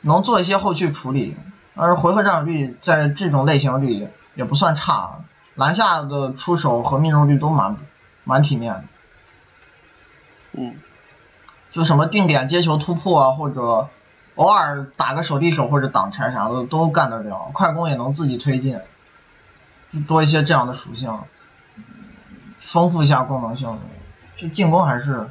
[0.00, 1.36] 能做一些后续处理，
[1.76, 5.20] 而回合占有率在这种类型里也不算差，
[5.54, 7.76] 篮下的出手和命中率都蛮
[8.24, 8.84] 蛮体面的。
[10.52, 10.76] 嗯，
[11.70, 13.88] 就什么定点接球突破啊，或者
[14.34, 18.80] 偶尔打个手递手或者挡拆啥的都干得了，快攻也能自己推进，
[20.06, 21.20] 多一些这样的属性，
[22.60, 23.78] 丰富一下功能性。
[24.34, 25.30] 就进攻还是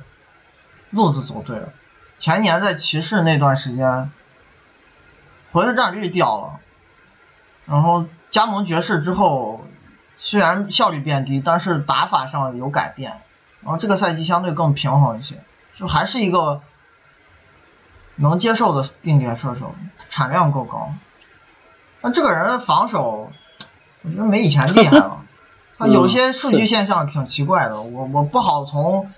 [0.91, 1.69] 路子走对了。
[2.19, 4.11] 前年在骑士那段时间，
[5.51, 6.59] 回合占有率掉了，
[7.65, 9.60] 然后加盟爵士之后，
[10.23, 13.21] 虽然效率变低，但是打法上有改变。
[13.61, 15.41] 然后这个赛季相对更平衡一些，
[15.75, 16.61] 就还是一个
[18.17, 19.73] 能接受的定点射手，
[20.09, 20.93] 产量够高。
[22.01, 23.31] 那这个人防守，
[24.03, 25.21] 我觉得没以前厉害了。
[25.79, 29.09] 他有些数据现象挺奇怪的，我我不好从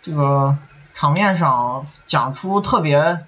[0.00, 0.56] 这个
[0.94, 3.26] 场面上讲出特别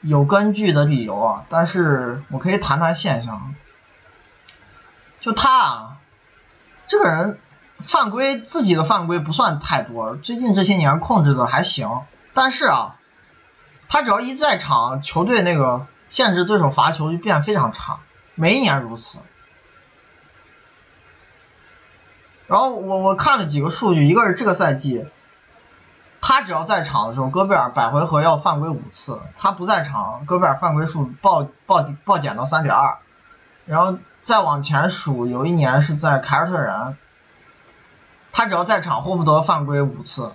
[0.00, 3.56] 有根据的理由啊，但是我可以谈谈现象。
[5.28, 5.96] 就他啊，
[6.86, 7.38] 这个人。
[7.80, 12.02] 犯规自己的犯规不算太多，最近这些年控制的还行。
[12.34, 12.96] 但是啊，
[13.88, 18.00] 他只要一在场，球队那个限制对手罚球就变非常差，
[18.34, 19.20] 每一年如此。
[22.48, 25.06] 然后我我看了几个数据，一个是这个赛季，
[26.20, 32.98] 他只要在场的时候，戈贝尔百回合要犯规五次，他不在场，戈贝尔犯规数暴暴暴减到三点二。
[33.66, 36.96] 然后再往前数，有一年是在凯尔特人。
[38.30, 40.32] 他只要在场，霍福德犯规五次；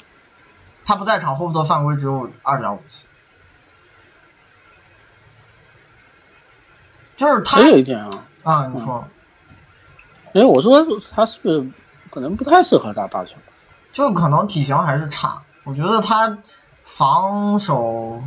[0.83, 3.07] 他不在场，霍福德犯规只有二点五次。
[7.15, 8.09] 就是他还有一点啊，
[8.43, 9.05] 啊，你说，
[10.33, 11.71] 因为我说他是不是
[12.09, 13.37] 可能不太适合打大球？
[13.93, 15.43] 就可能体型还是差。
[15.63, 16.39] 我觉得他
[16.83, 18.21] 防守，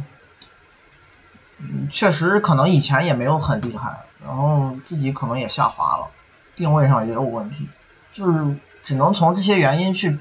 [1.59, 6.09] 嗯，确实可能以前也没有很厉害，然后自己可能也下滑了，
[6.55, 7.69] 定位上也有问题，
[8.13, 8.57] 就是。
[8.87, 10.17] 只能从这些原因去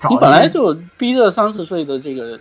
[0.00, 0.08] 找。
[0.10, 2.40] 你本来就逼着三十岁的这个，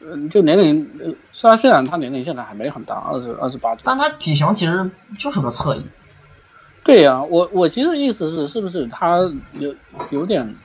[0.00, 4.90] 嗯，就年龄，虽然虽然他年龄现在还没很大，二十二十八但他体型其实
[5.20, 5.86] 就是个侧翼。
[6.82, 9.18] 对呀，我我其实意思是，是不是他
[9.52, 9.72] 有
[10.10, 10.56] 有点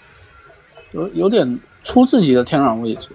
[0.91, 3.09] 有有点出自己的天然位置？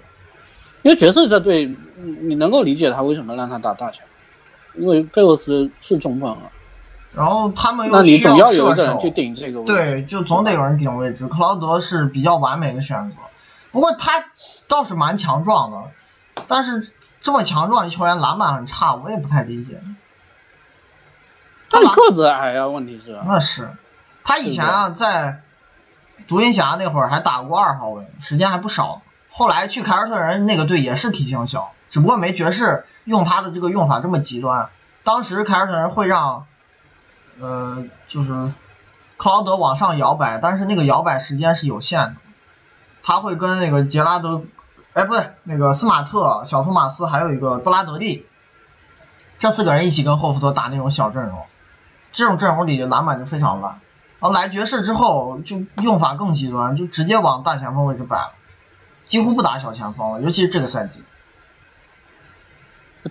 [0.87, 4.05] 因为爵士这队，你能够理解他为什么让他打大球，
[4.75, 6.43] 因为费沃斯是中锋啊。
[7.13, 8.97] 然后他们又需要射手，
[9.65, 11.27] 对，就总得有人顶位置。
[11.27, 13.17] 克劳德是比较完美的选择，
[13.73, 14.27] 不过他
[14.69, 16.89] 倒是蛮强壮的，但是
[17.21, 19.81] 这么强壮的球员篮板很差，我也不太理解。
[21.69, 23.19] 他个子矮呀，问题是。
[23.27, 23.71] 那是，
[24.23, 25.43] 他以前啊在
[26.29, 29.03] 独行侠那会儿还打过二号位，时间还不少。
[29.37, 34.71] 后来去凯尔特人那个队也是体型小，只不过没爵士用他的这个用法这么极端。
[35.05, 36.47] 当时凯尔特人会让。
[37.39, 38.51] 呃，就是
[39.19, 42.15] 克劳德往上摇摆，但是那个摇摆时间是有限的。
[43.03, 44.45] 他会跟那个杰拉德，
[44.95, 48.27] 哎，不对，那个斯马特、小托马斯还有一个布拉德利，
[49.39, 51.45] 这四个人一起跟霍福德打那种小阵容，
[52.15, 53.81] 这种阵容里篮板就非常烂。
[54.19, 58.33] 然后来爵士之后，就用法更极端，就直接往大前锋位置摆了，
[59.07, 61.01] 几乎不打小前锋了，尤其是这个赛季。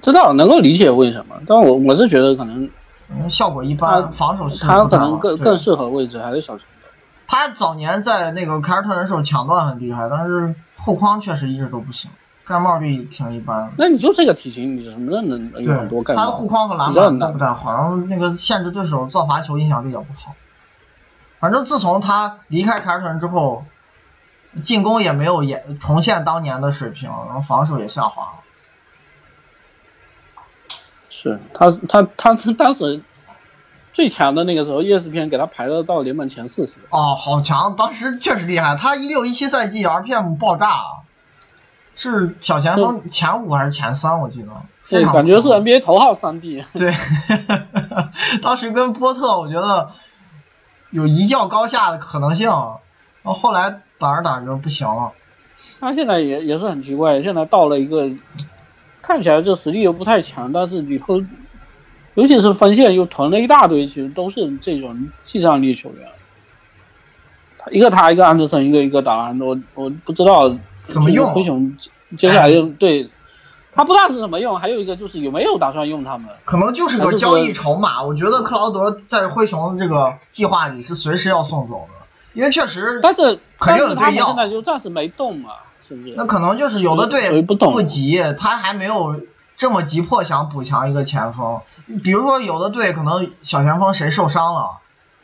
[0.02, 2.70] 知道能够理解为什么，但我我是觉得可能。
[3.08, 6.90] 嗯，效果一般，防守是他可能更更适合位置还是小前锋。
[7.28, 12.10] 他早年在那个凯尔特人时候抢断很厉害，但是后框确实一直都不行，
[12.46, 13.72] 盖帽率挺一般。
[13.78, 16.20] 那你就这个体型，你什么能能有很多盖帽？
[16.20, 20.34] 他的护框和篮板都不太好，然后那个限制对手造罚球影响力也不好。
[21.40, 23.66] 反正自从他离开凯尔特人之后，
[24.64, 28.40] 进攻也没有也重现当年的水平，然后防守也下滑了。
[31.10, 33.02] 是他，他，他是当时
[33.94, 36.74] 最强的那个时候，ESPN 给他排到到联盟前四十。
[36.90, 37.76] 哦，好强！
[37.78, 38.76] 当时确实厉害。
[38.76, 40.68] 他一六一七赛季 RPM 爆炸，
[41.96, 44.20] 是小前锋前五还是前三？
[44.20, 44.50] 我记得。
[44.90, 46.66] 对，感觉是 NBA 头号三 D。
[46.74, 46.94] 对，
[48.44, 49.92] 当时跟波特，我觉得
[50.92, 52.50] 有一较高下的可能性。
[53.24, 55.12] 然后后来打着打着不行了。
[55.80, 58.12] 他现在也也是很奇怪，现在到了一个。
[59.08, 61.22] 看起来这实力又不太强，但是以后，
[62.16, 66.10] 尤其是锋线又囤了一大堆，其实都是这种技战力球员。
[67.70, 70.50] 一个他，一个安德森，一个一个打兰，我我不知道
[70.88, 71.32] 怎么用。
[71.32, 71.78] 灰熊
[72.18, 73.08] 接下来用对，
[73.74, 76.28] 他不知道是怎么用，还有一个就是有没有打算用他们？
[76.44, 78.02] 可能就是个交易筹码。
[78.02, 81.95] 我觉得克劳德在灰熊这个计划里是随时要送走的，
[82.36, 83.96] 因为确实，但是肯定有要。
[83.96, 85.50] 他现在就暂时没动嘛。
[86.16, 89.22] 那可能就是有的队不不急，他还没有
[89.56, 91.62] 这么急迫想补强一个前锋。
[92.04, 94.80] 比如说有的队可能小前锋谁受伤了，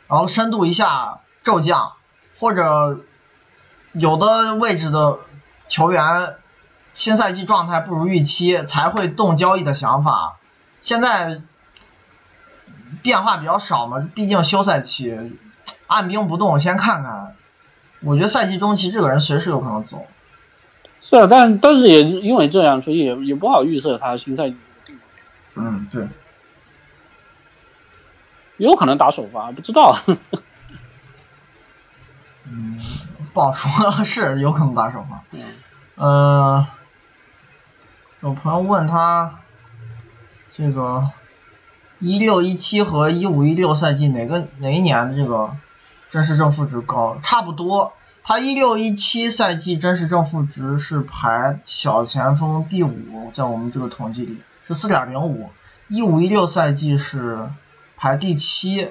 [0.06, 1.94] 然后深度一下骤降，
[2.38, 3.00] 或者
[3.90, 5.18] 有的位置的
[5.66, 6.36] 球员
[6.94, 10.36] 新赛季状态不如预期，才会动交易的想法。
[10.80, 11.42] 现在
[13.02, 15.12] 变化比较少嘛，毕竟休赛期，
[15.86, 17.36] 按兵不动，先看看。
[18.00, 20.06] 我觉得赛季中期这个人随时有可能走。
[21.00, 25.00] 是啊，但但是也因为这样，所以也也不好预测他新赛季的定位。
[25.54, 26.08] 嗯，对。
[28.56, 29.98] 有可能打首发，不知道。
[32.44, 32.78] 嗯，
[33.32, 33.70] 不好说，
[34.04, 35.22] 是有可能打首发。
[35.32, 35.40] 嗯。
[35.96, 36.66] 嗯。
[38.20, 39.40] 有朋友问他，
[40.52, 41.10] 这个
[42.04, 45.52] 一六一七和一五一六赛季哪个哪一年的这个
[46.10, 47.18] 真实正负值高？
[47.22, 47.92] 差不多。
[48.24, 55.50] 他一六一七赛季真实正负值是排小前锋第五，在我们这个统计里是四点零五。
[55.86, 57.48] 一五一六赛季是
[57.96, 58.90] 排第七，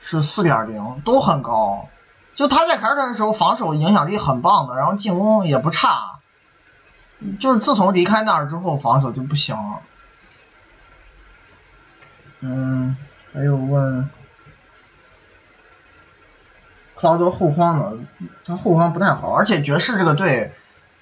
[0.00, 1.90] 是四点零，都很高。
[2.34, 6.18] 就他在凯尔特人的时候，防守影响力很棒的，然后进攻也不差。
[7.38, 9.80] 就是自从离开那儿之后，防守就不行了。
[12.40, 12.96] 嗯，
[13.32, 14.08] 还有问。
[16.96, 17.96] 克劳德后框的，
[18.44, 20.52] 他后框不太好，而且爵士这个队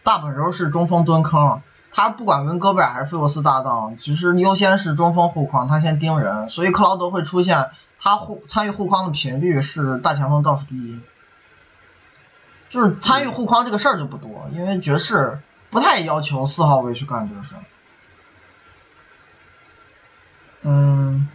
[0.05, 1.61] 大部分时候是中锋蹲坑，
[1.91, 11.01] 他不管跟戈贝尔还是费沃斯搭档，其实优先是中锋护框，他先盯人，所以克劳德会出现他护参与护框的频率是大前锋倒数第一，
[12.71, 17.63] 就是参与护框这个事儿就不多，因为爵士不太要求四号位去干这个事儿，
[20.63, 21.29] 嗯。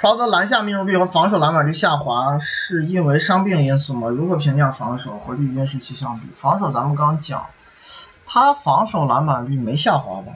[0.00, 4.08] 劳德篮下命中率和防守篮板率下滑，是因为伤病因素吗？
[4.08, 6.28] 如何评价防守和绿军时期相比？
[6.34, 7.46] 防守咱们刚讲，
[8.24, 10.32] 他防守篮板率没下滑吧？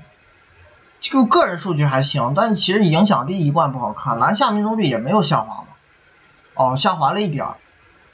[1.01, 4.19] 这个个人数据还行，但其实影响力一贯不好看。
[4.19, 5.69] 篮下命中率也没有下滑吧？
[6.55, 7.47] 哦，下滑了一点，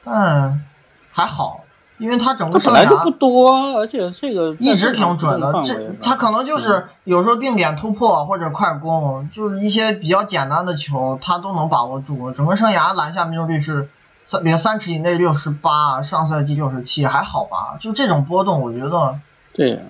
[0.04, 0.64] 但
[1.10, 1.64] 还好。
[1.98, 5.52] 因为他整个生涯不多，而且这个一直挺准的。
[5.64, 12.30] 这他可能就是有时候定点突破或者快攻，就是一些比较简单的球，他都能把握住。
[12.30, 13.88] 整个生涯篮下命中率是
[14.22, 17.78] 三零三尺以内六十八，上赛季六十七，还好吧？
[17.80, 19.18] 就这种波动，我觉得
[19.52, 19.84] 对，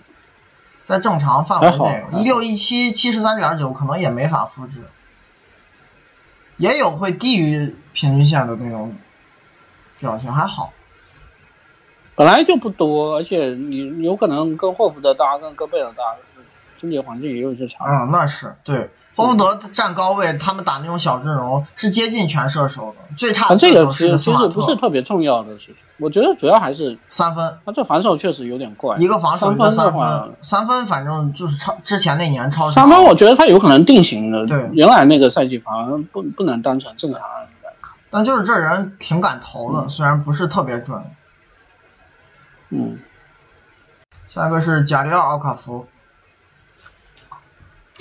[0.86, 4.84] 在正常范围内，一六一七七十三点九可能也没法复制，
[6.56, 8.96] 也有会低于平均线的那种
[9.98, 10.72] 表现，还好。
[12.18, 16.02] 本来就不多，而且你有可能跟霍福德搭，跟戈贝尔搭，
[16.76, 17.84] 终结环境也有些差。
[17.86, 18.90] 嗯，那是对。
[19.14, 27.58] 霍福德站高位，他们打那种小阵容是接近全射手的，最差的这个其实其实不是特别重要的事情，我觉得主要还是三分。
[27.64, 28.96] 他这防守确实有点怪。
[28.98, 30.34] 一个防守，一个三分。
[30.42, 32.68] 三分反正就是超之前那年超。
[32.72, 37.20] 三分我觉得他有可能定型的，对，原来那个赛季反而不不能当成正常。
[38.10, 41.00] 但就是这人挺敢投的，虽然不是特别准。
[42.70, 42.98] 嗯，
[44.26, 45.86] 下一个是贾里奥·奥卡福。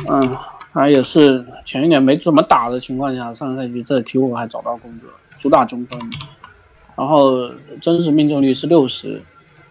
[0.08, 0.38] 嗯，
[0.74, 5.10] 他也是前一年没怎么打的情况下，上赛季在鹈鹕还找到工作，
[5.40, 6.00] 主打中锋。
[6.96, 7.50] 然后
[7.82, 9.24] 真实命中率是六十，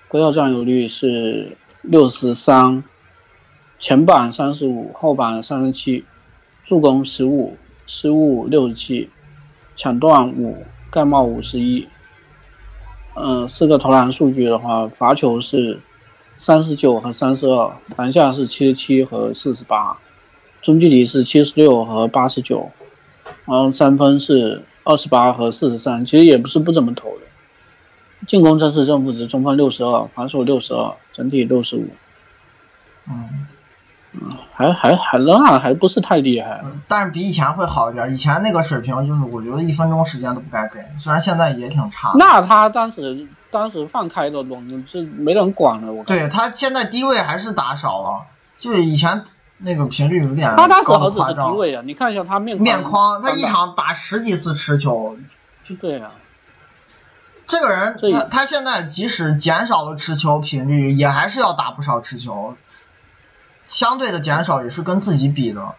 [0.09, 2.82] 归要占有率是六十三，
[3.78, 6.05] 前板三十五，后板三十七，
[6.64, 9.11] 助攻十五，失误六十七，
[9.74, 11.86] 抢断五，盖帽五十一。
[13.18, 15.80] 嗯，四个投篮数据的话，罚球是
[16.36, 19.96] 三十九和三十二，篮下是七十七和四十八，
[20.60, 22.70] 中距离是七十六和八十九，
[23.46, 27.24] 然后三分是二十八和四十三，其实也不是不怎么投的。
[28.26, 31.88] 进攻真实正负值，中锋六十二，防守六十二，整体六十五。
[33.08, 33.46] 嗯。
[34.18, 38.12] 嗯，还还还仍然还不是太厉害，但是比以前会好一点。
[38.12, 42.12] 以前那个水平就是我觉得一分钟时间都不该给，虽然现在也挺差。
[42.16, 45.92] 那他当时当时放开的笼，这没人管了。
[45.92, 48.22] 我对他现在低位还是打少了，
[48.58, 49.24] 就是以前
[49.58, 51.82] 那个频率有点他当时何止是低位啊？
[51.84, 55.16] 你看一下他面面框，他一场打十几次持球，
[55.62, 56.12] 就对啊。
[57.46, 62.56] 这个人他他现在即使减少了持球频率，也还是要打不少持球。
[63.68, 65.74] 相对的减少也是跟自己比的，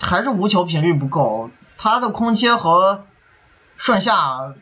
[0.00, 3.04] 还是无球频率不够，他的空切和
[3.76, 4.54] 顺下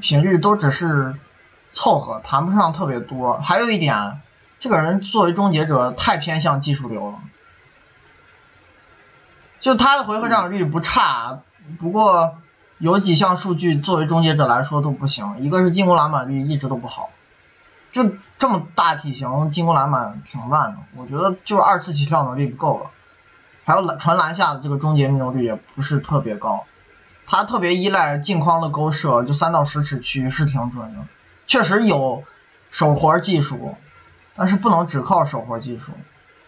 [0.00, 1.14] 频率都只是
[1.72, 3.38] 凑合，谈不上特别多。
[3.40, 4.20] 还有一点，
[4.58, 7.18] 这个人作为终结者太偏向技术流了，
[9.60, 11.40] 就他的回合占有率不差，
[11.78, 12.38] 不过
[12.78, 17.10] 有几项数据作为终结者来说都不行，一个是进攻篮板率一直都不好，
[17.92, 20.78] 就这么大体型，进攻篮板挺慢的。
[20.96, 22.90] 我觉得就是二次起跳能力不够了，
[23.64, 26.64] 还有篮传篮下的这个终结命中率也不是特别高。
[27.26, 31.06] 他特别依赖近框的勾射，就三到十尺区是挺准的，
[31.46, 32.24] 确实有
[32.72, 33.76] 手活技术，
[34.34, 35.92] 但是不能只靠手活技术。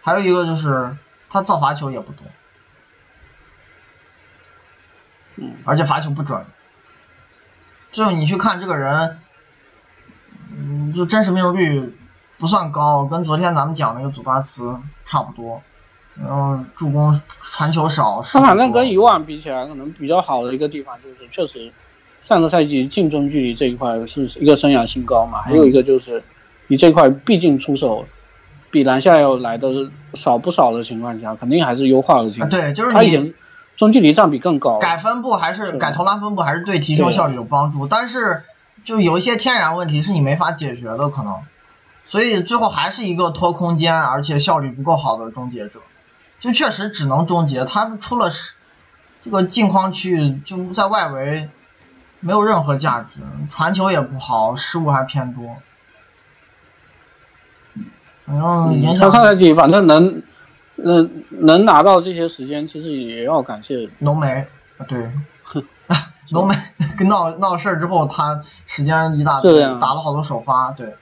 [0.02, 0.96] 还有一个就是
[1.30, 2.26] 他造罚球也不多，
[5.36, 6.44] 嗯，而且罚球不准。
[7.92, 9.20] 就你去看这个人，
[10.56, 11.94] 嗯，就真实命中率
[12.38, 15.62] 不算高，跟昨天咱们讲那个祖巴茨差不多。
[16.14, 21.72] 然后助攻、传球少，他反正跟以往比起来，可能比较好的一个地方就是，确实
[22.20, 25.40] 上个赛季近中距离这一块是一个生涯新高嘛。
[25.40, 26.22] 还有一个就是，
[26.66, 28.04] 你这块毕竟出手
[28.70, 29.68] 比篮下要来的
[30.12, 32.46] 少不少的情况下，肯定还是优化了进。
[32.50, 33.32] 对，就是他以前
[33.78, 34.78] 中距离占比更高。
[34.80, 38.42] 改分布还是改投篮分布还是对提升效率有帮助，但是
[38.84, 41.42] 就有一些天然问题是你没法解决的可能，
[42.06, 45.80] 所以最后还是一个拖空间而且效率不够好的终结者。
[46.40, 48.28] 就确实只能终结，他出了
[49.24, 51.48] 这个近框区域，就在外围
[52.18, 55.58] 没有任何价值，传球也不好，失误还偏多。
[58.24, 59.10] 反正影响。
[59.10, 60.22] 上赛季反正能，
[60.74, 64.44] 能能拿到这些时间，其实也要感谢浓眉。
[64.88, 65.12] 对，
[66.30, 66.54] 浓眉
[66.96, 70.70] 跟闹闹事儿之后，他时间一大堆，打了好多首发。
[70.70, 70.96] 对，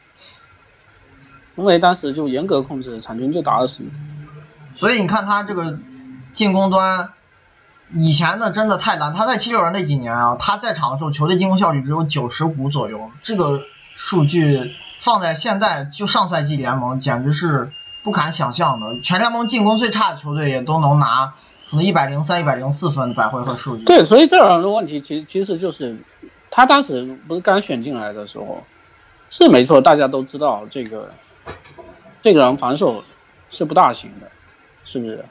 [1.55, 3.83] 浓眉当时就严格控制场均就打二十。
[4.75, 5.79] 所以你看他这个
[6.33, 7.11] 进攻端，
[7.95, 9.12] 以前的真的太烂。
[9.12, 13.11] 他在七六人那几年啊，他在场的时候，球队进攻效率只有九十五左右。
[13.23, 13.61] 这个
[13.97, 19.01] 数据放在现在就上赛季联盟，简直是不敢想象的。
[19.01, 21.35] 全联盟进攻最差的球队也都能拿
[21.71, 23.85] 可能一百零三、一百零四分百回合数据。
[23.85, 25.97] 对，所以这样的问题，其实其实就是
[26.51, 28.64] 他当时不是刚选进来的时候，
[29.31, 31.11] 是没错，大家都知道这个
[32.21, 33.05] 这个人防守
[33.51, 34.27] 是不大行的。
[34.83, 35.25] 是不是？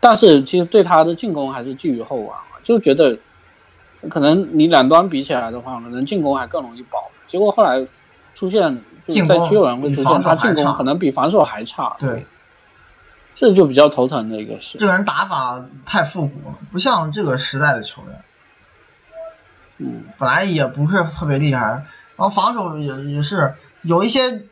[0.00, 3.18] 但是其实对他的进攻还是寄予厚望，就觉得
[4.08, 7.10] 可能你两端比起来的话，可能进攻还更容易保。
[7.26, 7.84] 结果后来
[8.34, 12.24] 出现在七六人会出现他进攻可能比防守还差，对，
[13.34, 14.78] 这就比较头疼的一个事。
[14.78, 18.20] 这个人打法太复古了，不像这个时代的球员。
[19.78, 21.66] 嗯，本来也不是特别厉害，
[22.16, 24.42] 然后防守也也是有一些。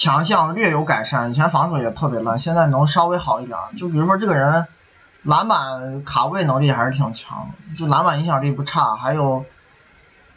[0.00, 3.58] 强项略有改善，以前防守也特别烂，现在能稍微好一点。
[3.76, 4.68] 就比如说这个人，
[5.24, 8.94] 篮板卡位能力还是挺强，就篮板影响力不差。
[8.94, 9.44] 还有，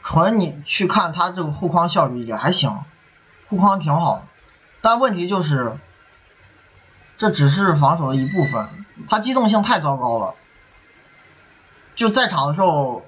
[0.02, 2.80] 纯你去看他这个护框效率也还行，
[3.50, 4.26] 护框挺好。
[4.82, 5.78] 但问题就是，
[7.22, 8.68] 这只是防守的一部分，
[9.08, 10.34] 他机动性太糟糕了。
[11.96, 13.04] 就在场的时候，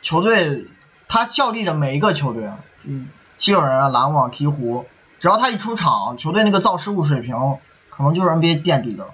[0.00, 0.68] 球队
[1.08, 2.48] 他效力的每一个球队，
[2.84, 4.84] 嗯，七六人、篮网、鹈鹕。
[5.18, 7.34] 只要他一出场，球队那个造失误水平
[7.90, 9.08] 可能就是 NBA 垫底的。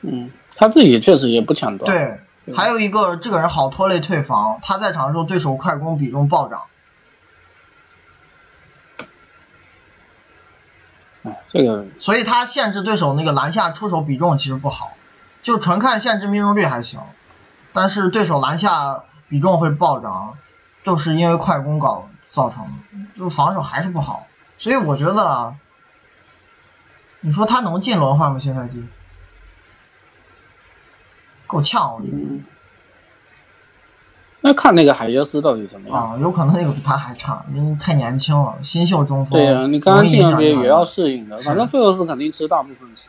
[0.00, 1.88] 嗯，他自己确实也不抢断。
[1.88, 6.62] 对，还有一个这个人好拖累退防，他在场的时候对手快攻比重暴涨。
[11.22, 11.86] 哎，这个。
[11.98, 14.92] 所以他限制对手那个篮下出手比重其实不好，
[15.42, 17.00] 就纯看限制命中率还行，
[17.72, 20.36] 但是对手篮下比重会暴涨，
[20.84, 22.08] 就是因为快攻搞。
[22.32, 25.54] 造成的，就防守还是不好，所以我觉得，
[27.20, 28.38] 你说他能进轮换吗？
[28.38, 28.82] 新赛季
[31.46, 32.16] 够呛，我觉得。
[34.42, 36.12] 那看那个海耶斯到底怎么样？
[36.12, 39.38] 啊，有可能那个比他还差，因为太年轻了，新秀中锋。
[39.38, 43.06] 对呀，你刚刚进 NBA 也要适应的，反正费沃斯肯定吃大部分吃。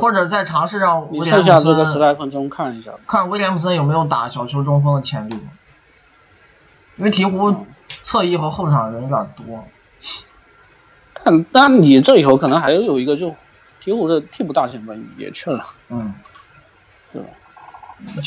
[0.00, 1.44] 或者再尝试让威廉姆森。
[1.44, 2.92] 剩下这个十来分钟看一下。
[3.06, 5.34] 看威廉姆森有没有打小球中锋的潜力，
[6.96, 7.56] 因为鹈鹕。
[8.02, 9.64] 侧翼和后场人有点多，
[11.24, 13.30] 但但你这以后可能还有一个，就
[13.82, 16.12] 鹈鹕的替补大前锋也去了，嗯，
[17.10, 17.28] 对吧？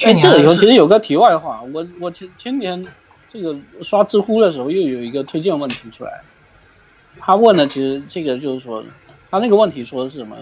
[0.05, 2.85] 哎，这里头其实有个题外话，我我前前年
[3.29, 6.21] 这个刷知乎的时候又有一个推荐问题出来，
[7.19, 8.83] 他问的其实这个就是说，
[9.29, 10.37] 他那个问题说的是什么？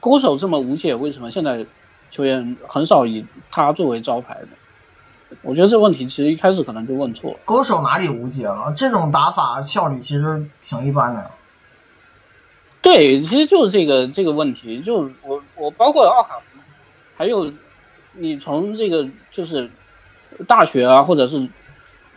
[0.00, 1.66] 勾手这么无解，为什么现在
[2.10, 4.48] 球员很少以他作为招牌的？
[5.42, 7.38] 我觉得这问题其实一开始可能就问错了。
[7.44, 8.72] 勾手哪里无解了？
[8.76, 11.30] 这种打法效率其实挺一般的。
[12.80, 16.40] 对，其实就是这个这个问题，就我我包括奥卡，
[17.16, 17.52] 还有
[18.12, 19.70] 你从这个就是
[20.46, 21.48] 大学啊，或者是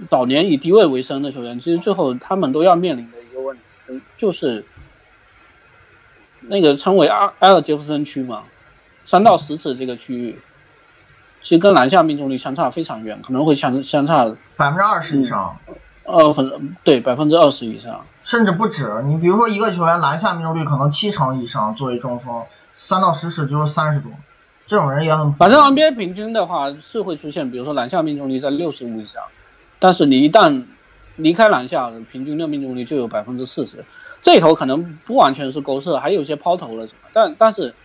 [0.09, 4.65] 早年以低位为生的球员，其实最后他们都要面临的一个问题，就是
[6.41, 8.43] 那个称为阿埃尔杰弗森区嘛，
[9.05, 10.39] 三到十尺这个区域。
[11.43, 15.57] 其实跟篮下命中率相差非常远，可能会相相差百分之二十以上。
[16.03, 19.03] 二分对百分之二十以上，甚至不止。
[19.05, 24.11] 你比如说一个球员篮下命中率可能七成以上，作为中锋，三到十尺就是三十多，
[24.71, 25.33] 这种人也很。
[25.33, 29.21] 反正 NBA 平均的话是会出现，比如说篮下命中率在六十五以上，
[29.79, 30.63] 但是你一旦
[31.17, 33.83] 离开篮下，平均的命中率就有百分之四十。
[34.21, 37.75] 这头可能不完全是勾射，还有一些抛投了什么，但但是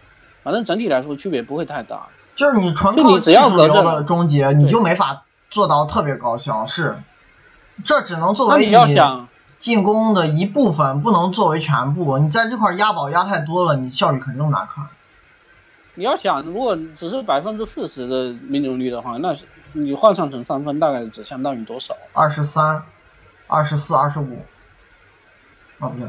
[0.44, 2.06] 反正整体来说区别不会太大。
[2.36, 6.66] 就是你纯靠技术流的终结，你就没法做到特别高效。
[6.66, 6.98] 是，
[7.84, 8.72] 这只能作为你
[9.58, 12.16] 进攻的一部分，不能作为全部。
[12.18, 14.86] 你在这块押宝押太多了，你效率肯定难看。
[15.96, 21.96] 你要想，如果只是百分之四十的命中率的话，那是你换算成三分大概只相当于多少？
[22.12, 22.84] 二十三、
[23.48, 24.38] 二十四、二十五。
[25.78, 26.08] 哦，不对，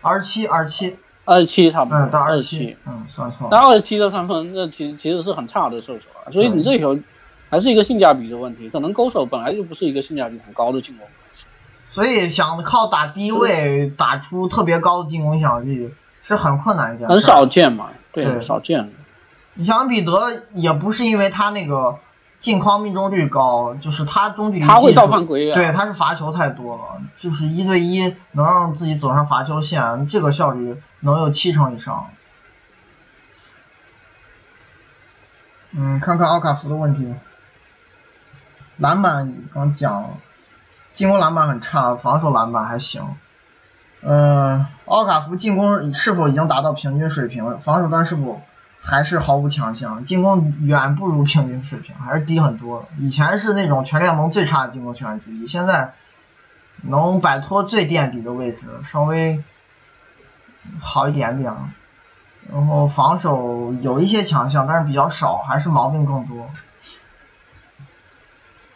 [0.00, 0.96] 二十七，二十七。
[1.24, 3.46] 二十七差不多，嗯，到二十七，嗯，算错。
[3.48, 6.98] 那二十七的三分，那其其实是很差的射手啊，所以你这球
[7.48, 11.06] 还是一个性价比的问题，可能勾手本来就不是一个性价比很高的进攻，
[11.88, 18.92] 所以想靠打低位打出特别高的进攻效率是很困难一件，很少见嘛，对，少见。
[19.54, 21.98] 你像彼得也不是因为他那个。
[22.42, 32.10] 近框命中率高，就是他中距离他会造犯规，对，他是罚球太多了，就是一对一能让自己走上罚球线，这个效率能有七成以上。
[35.70, 37.14] 嗯，看看奥卡福的问题，
[38.76, 40.08] 篮板刚讲了，
[40.92, 43.06] 进攻篮板很差，防守篮板还行。
[44.00, 47.60] 嗯，奥卡福进攻是否已经达到平均水平？
[47.60, 48.42] 防守端是否？
[48.82, 52.88] 还是毫无强项，进攻远不如平均水平，还是低很多。
[52.98, 55.94] 以前是那种全联盟最差的进攻球员之一，现在
[56.82, 59.42] 能摆脱最垫底的位置，稍微
[60.80, 61.54] 好一点点。
[62.52, 66.50] 然后防守有一些强项，但是比较少，还是毛病更多。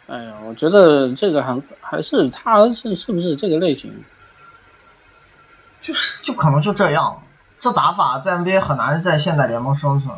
[0.07, 3.93] 哎呀，我觉得这个还还是他是是不是这个类型？
[5.81, 7.21] 就是就可能就这样。
[7.59, 10.15] 这打法在 NBA 很难在现代联盟生存。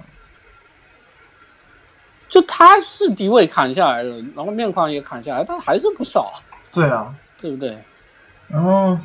[2.30, 6.32] 就他是低位砍下来了，然后面框也砍下来，但还是不少。
[6.72, 7.84] 对啊，对不对？
[8.48, 9.00] 然后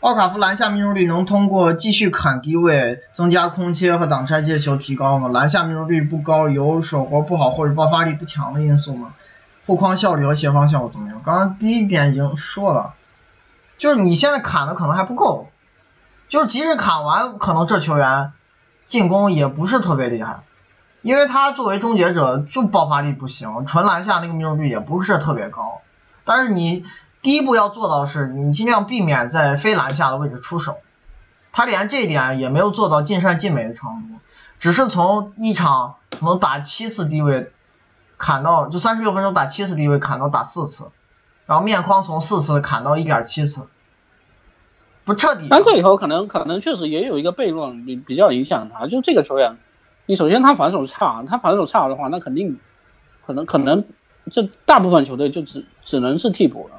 [0.00, 5.28] 奥卡夫篮下命中率能通过继续砍低位、增加空切和挡拆接球提高吗？
[5.28, 9.12] 篮下命中率不高，有手活不好或者爆发力不强的因素吗？
[9.66, 11.22] 护框效率和协防效果怎么样？
[11.24, 12.94] 刚刚第一点已经说了，
[13.76, 15.51] 就是你现在砍的可能还不够。
[16.32, 18.32] 就是即使砍完，可能这球员
[18.86, 20.44] 进攻也不是特别厉害，
[21.02, 25.82] 因为他作为终结者就爆发力不行，纯篮下那个命中率也不是特别高。
[26.24, 26.86] 但是你
[27.20, 30.78] 第一步要做到是，你尽量避免在非篮下的位置出手。
[31.52, 34.18] 他连这一点也没有做到尽善尽美的程度，
[34.58, 37.52] 只是从一场能打七次低位
[38.16, 40.88] 砍到，就三十六分钟打七次低位砍到打四次，
[41.44, 43.68] 然后面框从四次砍到一点七次。
[45.04, 49.56] 不彻底，但这里头可能可能确实也有一个悖论比比较影响他，就这个球员，
[50.06, 52.58] 你首先他防守差，他防守差的话，那肯定
[53.24, 53.84] 可能可能
[54.30, 56.76] 这大部分球队就只只能是替补了。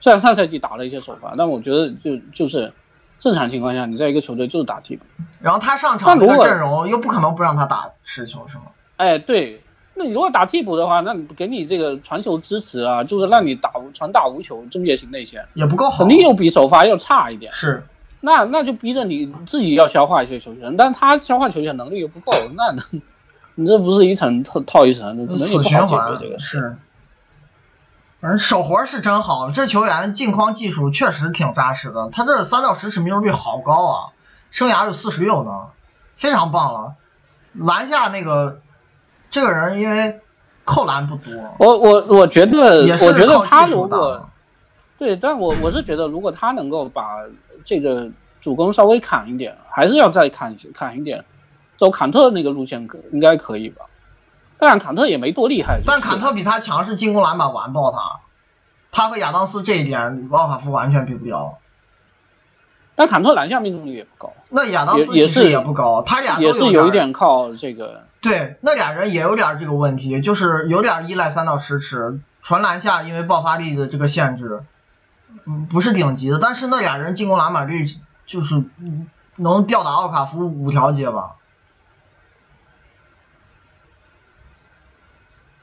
[0.00, 2.72] 虽然上赛季打了一些首发，但我觉得就就是
[3.18, 5.04] 正常情况下，你在一个球队就是打替补。
[5.40, 8.64] 然后他上场这个阵容又不可能不让他打持球，是吗？
[8.96, 9.62] 哎，对。
[10.00, 17.52] 那你如果打替补的话，那你给你这个传球支持啊，就是让你打传打无球，终结型内线也不够好，肯定又比首发要差一点。
[17.52, 17.84] 是，
[18.22, 22.74] 那那就逼着你自己要消化一些球权，但他消化球权能力又不够，那
[23.56, 26.18] 你这不是一层套套一层，能死循环。
[26.38, 26.78] 是，
[28.22, 33.96] 反正手活是真好，这球员镜框技术确实挺扎实的，他这三到十尺命中率好高啊，
[34.50, 35.66] 生涯有四十六呢，
[36.16, 36.94] 非常棒了。
[37.52, 38.62] 篮下那个。
[39.30, 40.20] 这个人因为
[40.64, 44.28] 扣篮不多，我我我觉得，我觉得他如果
[44.98, 47.24] 对，但我我是觉得，如果他能够把
[47.64, 48.10] 这个
[48.40, 51.24] 主攻稍微砍一点，还是要再砍砍一点，
[51.76, 53.86] 走坎特那个路线可应该可以吧？
[54.58, 58.20] 但，坎特也没多厉害，但坎特比他强，是进攻篮板完爆他，
[58.92, 61.58] 他和亚当斯这一点，奥卡夫完全比不了。
[62.94, 68.02] 但坎特篮下命中率也不高，那亚当斯其实也不高，他俩也是有一点靠这个。
[68.20, 74.62] 对，那俩人也有点这个问题，就是有点依赖三到十尺纯篮下，因为爆发力的这个限制，
[75.46, 76.38] 嗯，不是顶级的。
[76.38, 77.84] 但是那俩人进攻篮板率
[78.26, 78.62] 就是
[79.36, 81.36] 能吊打奥卡福五条街吧？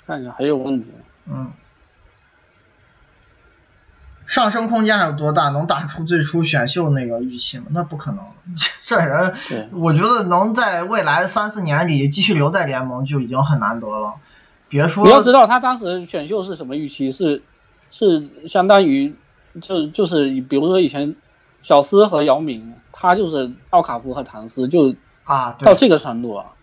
[0.05, 0.91] 看一下还有问题。
[1.25, 1.51] 嗯。
[4.27, 5.49] 上升空间还有多大？
[5.49, 7.65] 能打出最初选秀那个预期吗？
[7.71, 8.19] 那不可能。
[8.83, 9.33] 这人，
[9.71, 14.13] 我觉得能在未来三四年里继续留在联盟就已经很难得了。
[14.69, 17.41] 别说你要知道他当时选秀是什么预期，是
[17.89, 19.15] 是相当于
[19.61, 21.15] 就就是比如说以前
[21.61, 26.56] 小斯和姚明，他就是奥卡福和唐斯，就啊，对到这个程度啊，嗯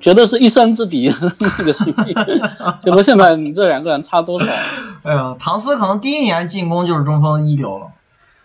[0.00, 1.08] 觉得是一山之敌
[1.38, 2.14] 那个水平。
[2.82, 4.46] 结果现在你这两个人差多少？
[5.02, 7.92] 哎呀，唐斯可能第一年进攻就是中锋一流了，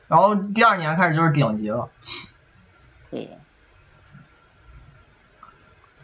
[0.08, 1.90] 然后第二年开始就是顶级了。
[3.10, 3.30] 对呀，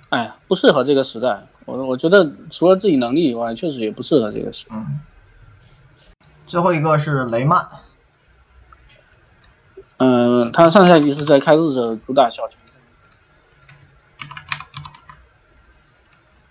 [0.09, 1.43] 哎呀，不适合这个时代。
[1.65, 4.75] 我我觉得除了自己能力以外，确实也不适合这个时代。
[4.75, 5.01] 嗯，
[6.45, 7.67] 最后一个是雷曼，
[9.97, 12.57] 嗯，他上赛季是在开拓者主打小前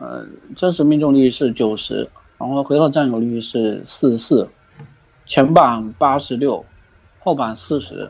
[0.06, 4.48] 呃，真实命中率是九十，然后回合占有率是四十四，
[5.26, 6.64] 前板八十六，
[7.18, 8.08] 后板四十，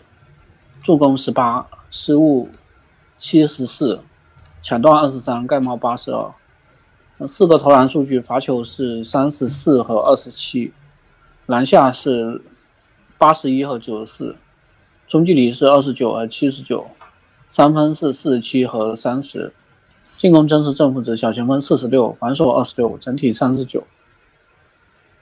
[0.82, 2.50] 助攻十八，失误
[3.16, 3.98] 七十四，
[4.62, 10.74] 抢断二十三，盖帽八十二，四个投篮数据，罚球是三十四和二十七，
[11.46, 12.42] 篮下是
[13.16, 14.36] 八十一和九十四。
[15.08, 16.86] 中距离是二十九和七十九，
[17.48, 19.54] 三分是四十七和三十，
[20.18, 23.84] 进攻真实正负值小前锋四十六，防守二十六，整体三十九。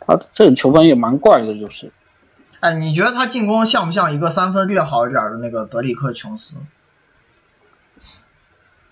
[0.01, 1.93] 他这个球风也蛮怪的，就是
[2.61, 6.57] 哎，你觉得他进攻像不像一个三分略好一点的那个德里克琼斯？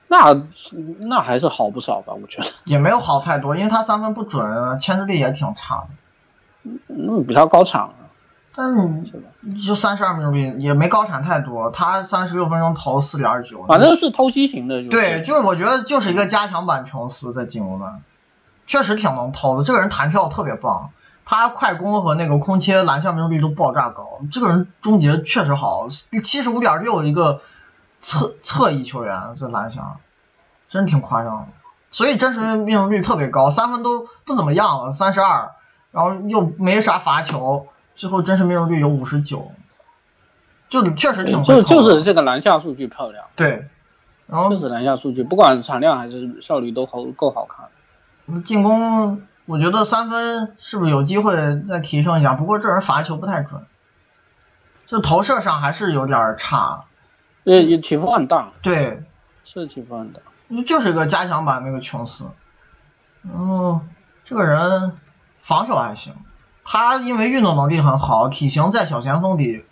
[0.08, 0.42] 那
[0.98, 2.48] 那还是好不少吧，我觉得。
[2.66, 5.86] 也没有好太多，因为他三分不准，牵制力也挺差
[6.64, 6.70] 的。
[6.88, 7.94] 嗯，比他高产了，
[8.54, 8.82] 但是
[9.40, 9.60] 你？
[9.60, 14.88] 就三十二命中率也没高产太多，他三十六分钟投四点九，反正是偷袭型的、就是。
[14.90, 18.02] 对，就是我觉得就是一个加强版琼斯在进攻端，
[18.66, 19.64] 确实挺能投的。
[19.64, 20.90] 这个人弹跳特别棒，
[21.24, 24.20] 他快攻和那个空切篮下命中率都爆炸高。
[24.30, 25.88] 这个人终结确实好，
[26.22, 27.40] 七十五点六一个
[28.00, 29.96] 侧侧翼球员在篮下，
[30.68, 31.46] 真挺夸张的。
[31.90, 35.50] 所以真实命中率特别高，三分都不怎么样了，三十二，
[35.90, 37.66] 然后又没啥罚球，
[38.02, 39.52] 最后真实命中率有五十九，
[40.68, 43.68] 就确实挺会投就就是这个篮下数据漂亮，对，
[44.26, 47.66] 然后就是篮下数据，不管产量还是效率都好够好看。
[48.26, 52.34] 嗯进攻，我觉得三分是不是有机会再提升一下？
[52.34, 53.64] 不过这人罚球不太准，
[54.84, 56.86] 就投射上还是有点差。
[57.44, 59.04] 也也起伏很大，对，
[59.44, 60.20] 是起伏很大。
[60.66, 62.24] 就是一个加强版那个琼斯。
[63.22, 63.80] 然后
[64.24, 64.98] 这个人
[65.38, 66.14] 防守还行，
[66.64, 69.64] 他因为运动能力很好，体型在小前锋里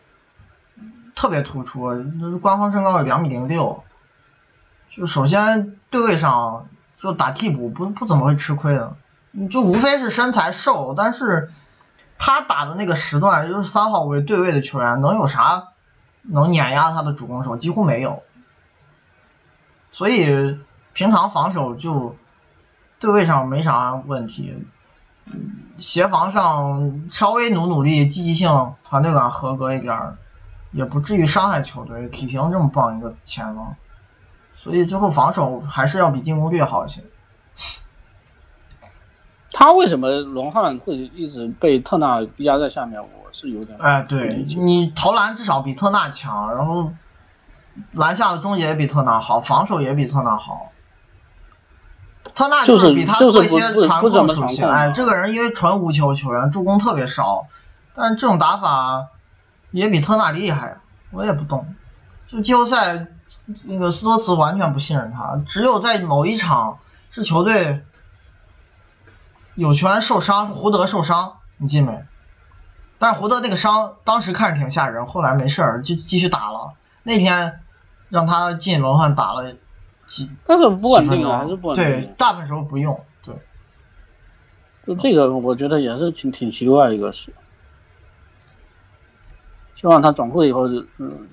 [1.15, 1.91] 特别突出，
[2.41, 3.85] 官方身高有两米零六。
[4.89, 6.69] 就首先对位上
[6.99, 8.97] 就打替补不不怎么会吃亏的，
[9.49, 11.53] 就无非是身材瘦，但是
[12.19, 15.69] 他打的那个时段就是三号位对位的球员能有啥
[16.23, 17.57] 能碾压他的主攻手？
[17.57, 18.23] 几乎没有。
[19.93, 20.59] 所以
[20.93, 22.17] 平常防守就
[22.99, 24.67] 对位上没啥问题，
[25.79, 30.17] 协防上稍微努努力，积极性、团队感合格一点儿，
[30.73, 32.09] 也不至于伤害球队。
[32.09, 33.75] 体型这么棒一个前锋，
[34.55, 37.03] 所以最后防守还是要比进攻略好一些。
[39.53, 43.03] 他为什么龙汉会一直被特纳压在下面？
[43.03, 46.93] 我是有点哎，对你投篮至少比特纳强，然后
[47.93, 50.70] 篮下的终结也比特纳好，防守也比特纳好。
[52.41, 57.47] 特纳就是比他就是多一些传不怎么控属性，哎，这个人因为纯无球球员，助攻特别少，
[57.93, 59.09] 但是这种打法
[59.71, 60.79] 也比特纳厉害，
[61.11, 61.75] 我也不懂。
[62.27, 63.09] 就季后赛
[63.65, 66.79] 那个斯托茨完全不信任他，只有在某一场
[67.11, 67.85] 是球队
[69.55, 72.05] 有球员受伤，胡德受伤，你记没？
[72.99, 76.73] 但是胡德那个伤当时看着挺吓人，后来没事儿就继续打了。
[77.03, 77.61] 那天
[78.09, 79.57] 让他进轮换打了
[80.11, 81.85] 几但是不稳定啊，几分钟还是不稳定。
[81.85, 83.01] 对，大部分时候不用。
[83.23, 83.35] 对，
[84.85, 87.33] 就这个，我觉得也是挺挺奇怪的一个事。
[89.73, 90.67] 希望他转会以后，
[90.99, 91.29] 嗯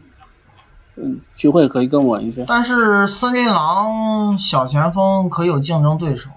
[0.96, 2.46] 嗯，机会可以更稳一些。
[2.48, 6.30] 但是森林狼小前锋可有竞争对手，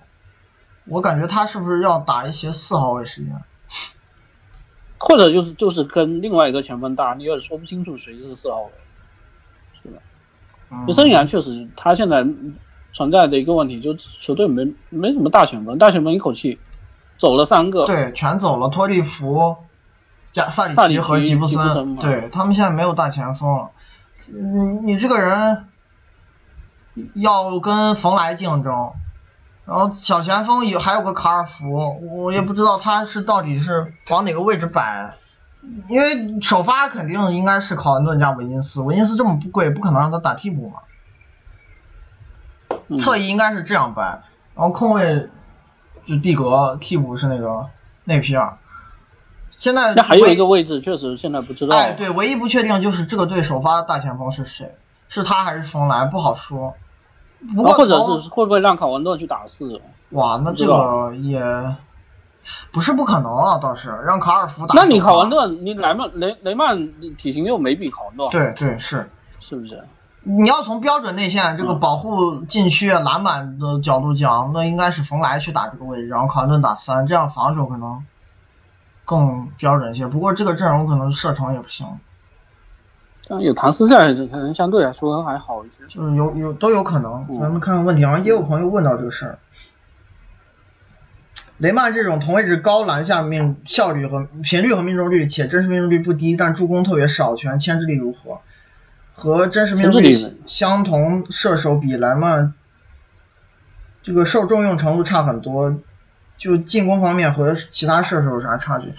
[0.87, 3.45] 我感觉他是不是要打一些四号位时间？
[4.99, 8.71] 或者就是就是跟另外一个前锋打，你也说不清楚谁是四号位，
[9.83, 10.03] 是吧？
[10.71, 12.25] 嗯就森林狼确实，他现在
[12.93, 16.59] 存在的一个问题，就球队没没什么大前锋，大前锋一口气
[17.19, 19.57] 走了三个，对，全走了，托利弗、
[20.31, 23.71] 加萨里奇奇和吉布森对他们现在没有大前锋了。
[24.27, 25.65] 你你这个人
[27.15, 28.93] 要跟冯莱竞争，
[29.65, 35.15] 然后小前锋有还有个卡尔福，我也不知道他是到底是往哪个位置摆，
[35.89, 40.79] 因为首发肯定应该是考文顿加维金斯，维金斯这么不贵，不可能让他打替补嘛。
[42.89, 44.23] 嗯侧翼应该是这样摆，
[44.57, 45.29] 然后控卫
[46.07, 47.67] 就蒂格，替补是那个
[48.05, 48.59] 内皮尔。
[49.53, 51.77] 现在那还有一个位置确实现在不知道。
[51.77, 54.75] 哎，对，唯一不确定就是这个队首发大前锋是谁，
[55.09, 56.75] 是他还是冯莱，不好说。
[57.55, 59.81] 不过啊或者是会不会让考文顿去打四？
[60.11, 61.41] 哇，那这个也
[62.73, 64.75] 不是不可能啊，倒是让卡尔福打。
[64.75, 69.83] 那你考文，顿，你莱曼雷雷曼体型又没比考文顿好，对对是，是不是？
[70.23, 78.05] 你要从标准内线这个嗯保护禁区、篮板的角度讲，那应该是冯莱去打这个位置，然后考文顿打三，这样防守可能
[79.07, 80.07] 更标准一些。
[80.07, 81.87] 不过这个阵容可能射程也不行，
[83.29, 85.87] 但有唐斯在，可能相对来说还好一些。
[85.89, 87.27] 就是有有都有可能。
[87.31, 89.39] 嗯咱们看看问题啊，也有朋友问到这个事儿。
[91.61, 98.41] 雷曼这种同位置高篮下命效率和频率和命中率，且真实命中率不低，但助攻特别少，全牵制力如何？
[99.15, 100.15] 和真实命中率
[100.47, 102.55] 相同射手比，莱曼
[104.03, 105.77] 这个受重用程度差很多，
[106.39, 108.95] 就进攻方面和其他射手有啥差距？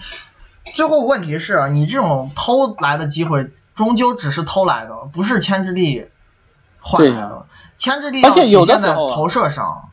[0.76, 6.06] 最后问题是啊你这种偷来的机会，终究只是偷来的，不是牵制力
[6.78, 7.46] 换来的。
[7.76, 9.90] 牵制力要体现在投射上，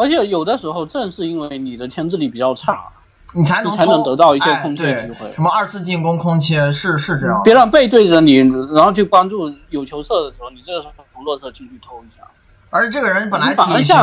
[0.00, 2.88] 而且有的时候正是因为你的牵制力比较差，
[3.34, 7.42] 你才能你才能得到一些哎空切机会什么二次进攻空切是是这样。
[7.44, 8.36] 别让背对着你，
[8.74, 12.22] 然后去关注有球射的时候，你这个时候从弱侧进去偷一下。
[12.70, 13.96] 而且这个人本来体型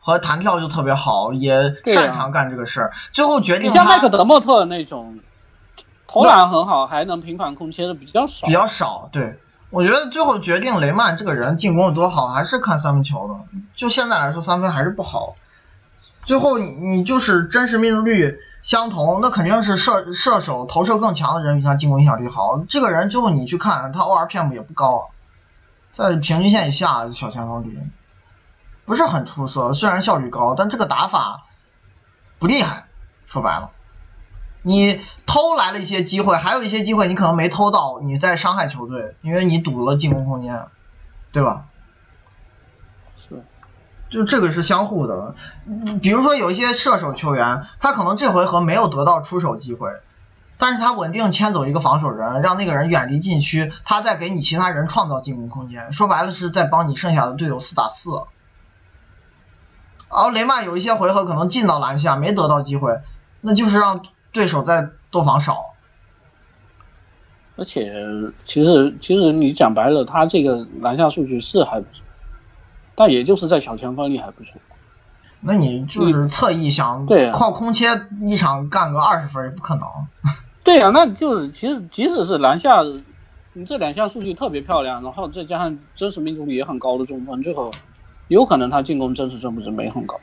[0.00, 2.92] 和弹跳就特别好，也擅长干这个事儿。
[3.12, 5.20] 最后决定他像麦克德莫特那种
[6.06, 8.52] 投篮很好，还能频繁空切的比较少比。
[8.52, 9.38] 较少，对。
[9.70, 13.58] 我觉得最后决定雷曼这个人进攻有多好，还是看三分球的。
[13.74, 15.34] 就现在来说，三分还是不好。
[16.24, 22.64] 最后你你就是真实命中率相同，那肯定是射射手投射更强的人比他进攻影响力好。
[22.68, 25.10] 这个人最后你去看，他 ORPM 也不高，
[25.92, 27.78] 在平均线以下，小前锋里
[28.84, 29.72] 不是很出色。
[29.72, 31.44] 虽然效率高，但这个打法
[32.38, 32.86] 不厉害。
[33.26, 33.70] 说白了。
[34.66, 40.66] 你偷来了一些机会，还有一些机会你可能没偷到，你在伤害球队，因为你堵了进攻空间，
[41.32, 41.66] 对吧？
[44.14, 45.34] 就这个是相互的。
[45.66, 49.90] 嗯比如说有一些射手球员，他可能这回合没有得到出手机会，
[50.56, 55.92] 但是他稳定牵走一个防守人，让那个人远离禁区，他再给你其他人创造进攻空间。
[55.92, 58.12] 说白了是在帮你剩下的队友四打四。
[60.08, 63.00] 而雷曼有一些回合可能进到篮下没得到机会，
[63.40, 65.74] 那就是让对手在多防少。
[67.56, 67.92] 而且
[68.44, 72.02] 其实其实你讲白了，他这个篮下数据是还不错，
[72.94, 74.52] 但也就是在小前锋里还不错。
[75.40, 77.86] 那你就是侧翼想对啊靠空切
[78.22, 79.86] 一场干个二十分也不可能。
[80.64, 82.82] 对呀、那就是其实即使是篮下，
[83.52, 87.70] 你这两项数据特别漂亮，然后再加上真实命中率也很高的中锋，最后
[88.28, 90.18] 有可能他进攻真实正不值没很高。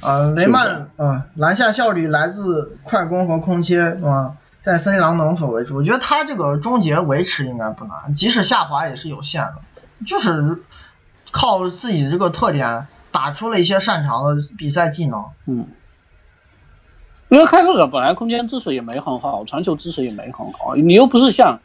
[0.00, 4.34] 呃，雷曼，嗯，篮下效率来自快攻和空切，是吧？
[4.58, 5.76] 在森林狼能否为主？
[5.76, 9.54] 我觉得他这个终结维持应该不难，即使下滑也是有限的，
[10.04, 10.62] 就是
[11.30, 15.26] 靠自己这个特点打出了一些擅长的比赛技能。
[15.46, 15.66] 嗯，
[17.28, 21.60] 因为开拓者本来空间支持也没很好，传球支持也没很好，你又不是像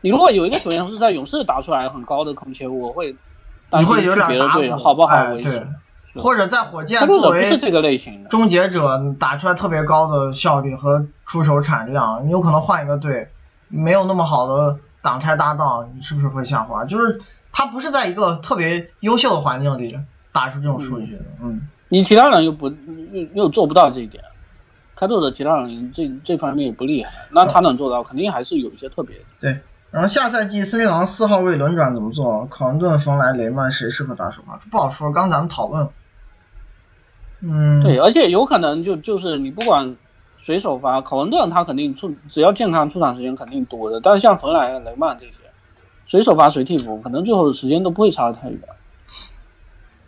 [0.00, 3.16] 你如果有一个球员是在勇士打出来很高的空切，我会
[3.70, 5.50] 担心去你会有点别的队好不好哎维持。
[5.50, 5.66] 对
[6.22, 13.28] 或者在火箭作为这个类型的，终结者打出来特别高的效率和出手产量，你有可能换一个队，
[13.68, 16.86] 没有那么好的挡拆搭档，你是不是会下滑？
[16.86, 17.20] 就是
[17.56, 19.98] 他不是在一个特别优秀的环境里
[20.30, 24.22] 打出这种数据的，嗯，你其他人又不又又做不到这一点，
[24.94, 29.24] 开拓者其他人这这方面也不厉害，那他能做到，肯定还是有一些特别的。
[29.40, 29.58] 对。
[29.90, 32.44] 然后下赛季森林狼四号位轮转怎么做？
[32.50, 34.60] 考文顿、冯莱、雷曼谁适合打首发？
[34.70, 35.88] 不好说，刚咱们讨论。
[37.40, 39.96] 嗯，对，而且有可能就就是你不管
[40.42, 45.32] 谁首发，考文顿他肯定出只要健康出场时间肯定多的，但是像冯莱、雷曼这些，
[46.06, 48.60] 谁首发谁替补，可能最后的时间都不会差得太远，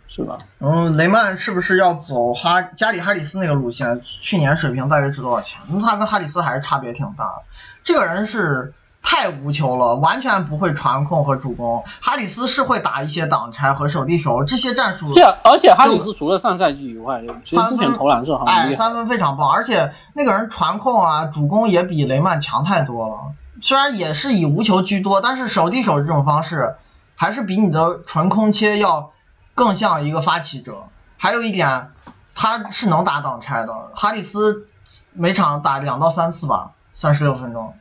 [0.07, 0.39] 是吧？
[0.59, 4.01] 嗯，雷曼是不是要走哈加里哈里斯那个路线？
[4.03, 5.61] 去年水平大约值多少钱？
[5.69, 7.41] 那他跟哈里斯还是差别挺大的。
[7.83, 11.83] 这个人是太无球了，完全不会传控和助攻。
[12.01, 18.75] 哈里斯是会打一些挡拆和手递手这些战术，这而且哈里斯除了上赛季以外，其实之前投篮是很哎，厉害。
[18.75, 23.15] 三分非常棒，而且那个人传控啊、主攻也比雷曼强太多了。
[23.61, 26.75] 虽然也是以无球居多，但是手递手这种方式
[27.15, 29.11] 还是比你的纯空切要
[29.55, 30.83] 更像一个发起者。
[31.17, 31.91] 还有一点，
[32.33, 33.73] 他是能打挡拆的。
[33.93, 34.67] 哈里斯
[35.13, 37.73] 每场打两到三次吧，三十六分钟，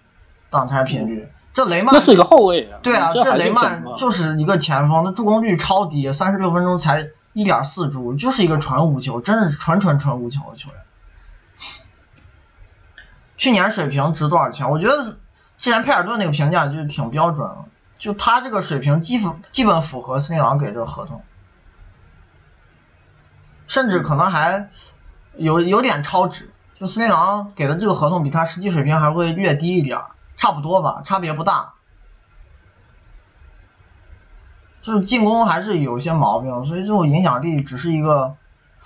[0.50, 1.30] 挡拆频率。
[1.54, 10.80] 这雷曼那是一个后卫啊，对啊，这雷曼就是一个前锋，那助攻率超低，三十六分钟才一点四助，就是一个纯无球，真的是纯纯纯无球的球员。
[13.36, 14.70] 去年水平值多少钱？
[14.70, 15.16] 我觉得
[15.58, 17.66] 之前佩尔顿那个评价就是挺标准了，
[17.98, 21.22] 就他这个水平基本基本符合斯内郎给这个合同，
[23.66, 24.70] 甚至可能还
[25.36, 26.50] 有有点超值。
[26.76, 30.00] 就斯内郎给的这个合同比他实际水平还会略低一点，
[30.36, 31.74] 差不多吧，差别不大。
[34.80, 38.36] 就是进攻还是有些毛病，所以最后影响力只是一个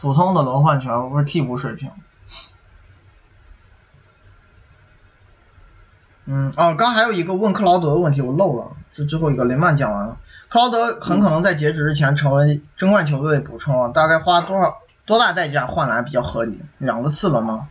[0.00, 1.90] 普通的轮换权，不是替补水平。
[6.24, 10.16] 嗯，哦，刚还有一个问克劳德的问题，我漏了，这最后一个雷曼讲完了。
[10.48, 16.60] 克劳德很可能在截止之前成为争冠球队补充啊，大概花多少多大代价换来比较合理？
[16.78, 17.68] 两个次轮吗？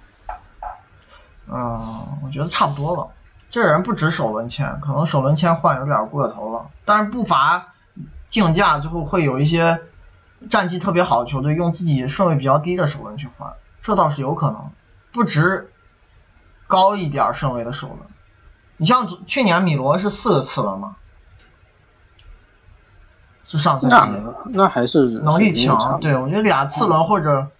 [1.47, 3.07] 嗯，我觉得差不多吧。
[3.49, 7.73] 这人不值首轮签，可能首轮签换有点过头了，但是不乏
[8.27, 9.81] 竞价最后会有一些
[10.49, 14.71] 战绩特别好的球队用自己顺位比较低的首轮去换，这倒是有可能，
[15.11, 15.69] 不值
[16.67, 17.99] 高一点顺位的首轮。
[18.81, 20.95] 你像去年米罗是四个次轮嘛，
[23.45, 27.51] 是上赛季那那还是能力强，对我觉得俩次轮或者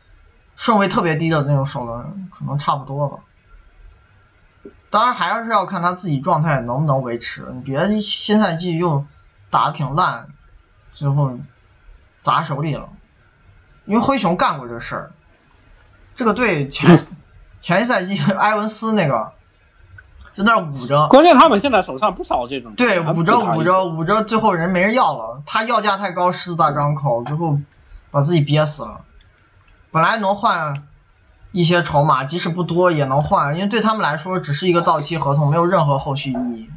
[0.55, 3.19] 顺位特别低的那种首轮可能差不多吧。
[4.89, 9.05] 当然还是要看他自己状态能不能维持，你别新赛季又
[9.51, 10.29] 打的挺烂，
[10.91, 11.37] 最后
[12.19, 12.89] 砸手里了。
[13.85, 15.11] 因为灰熊干过这事儿，
[16.15, 17.05] 这个队前
[17.61, 19.33] 前一赛季埃文斯那个
[20.33, 27.57] 就那捂着，关键他们现在手上不少这种，对，捂着捂着捂着，最后人没人要了，他要价太高，狮子大张口，最后
[28.11, 29.01] 把自己憋死了。
[29.91, 30.83] 本来能换。
[31.53, 36.69] 一些筹码即使不多也能换，因为对他们来说只是一个到期合同，没有任何后续意义，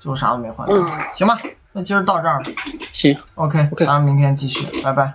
[0.00, 0.66] 最后啥都没换。
[1.14, 1.38] 行吧，
[1.70, 2.42] 那今儿到这儿。
[2.92, 5.14] 行，OK，咱们明天继续，拜拜。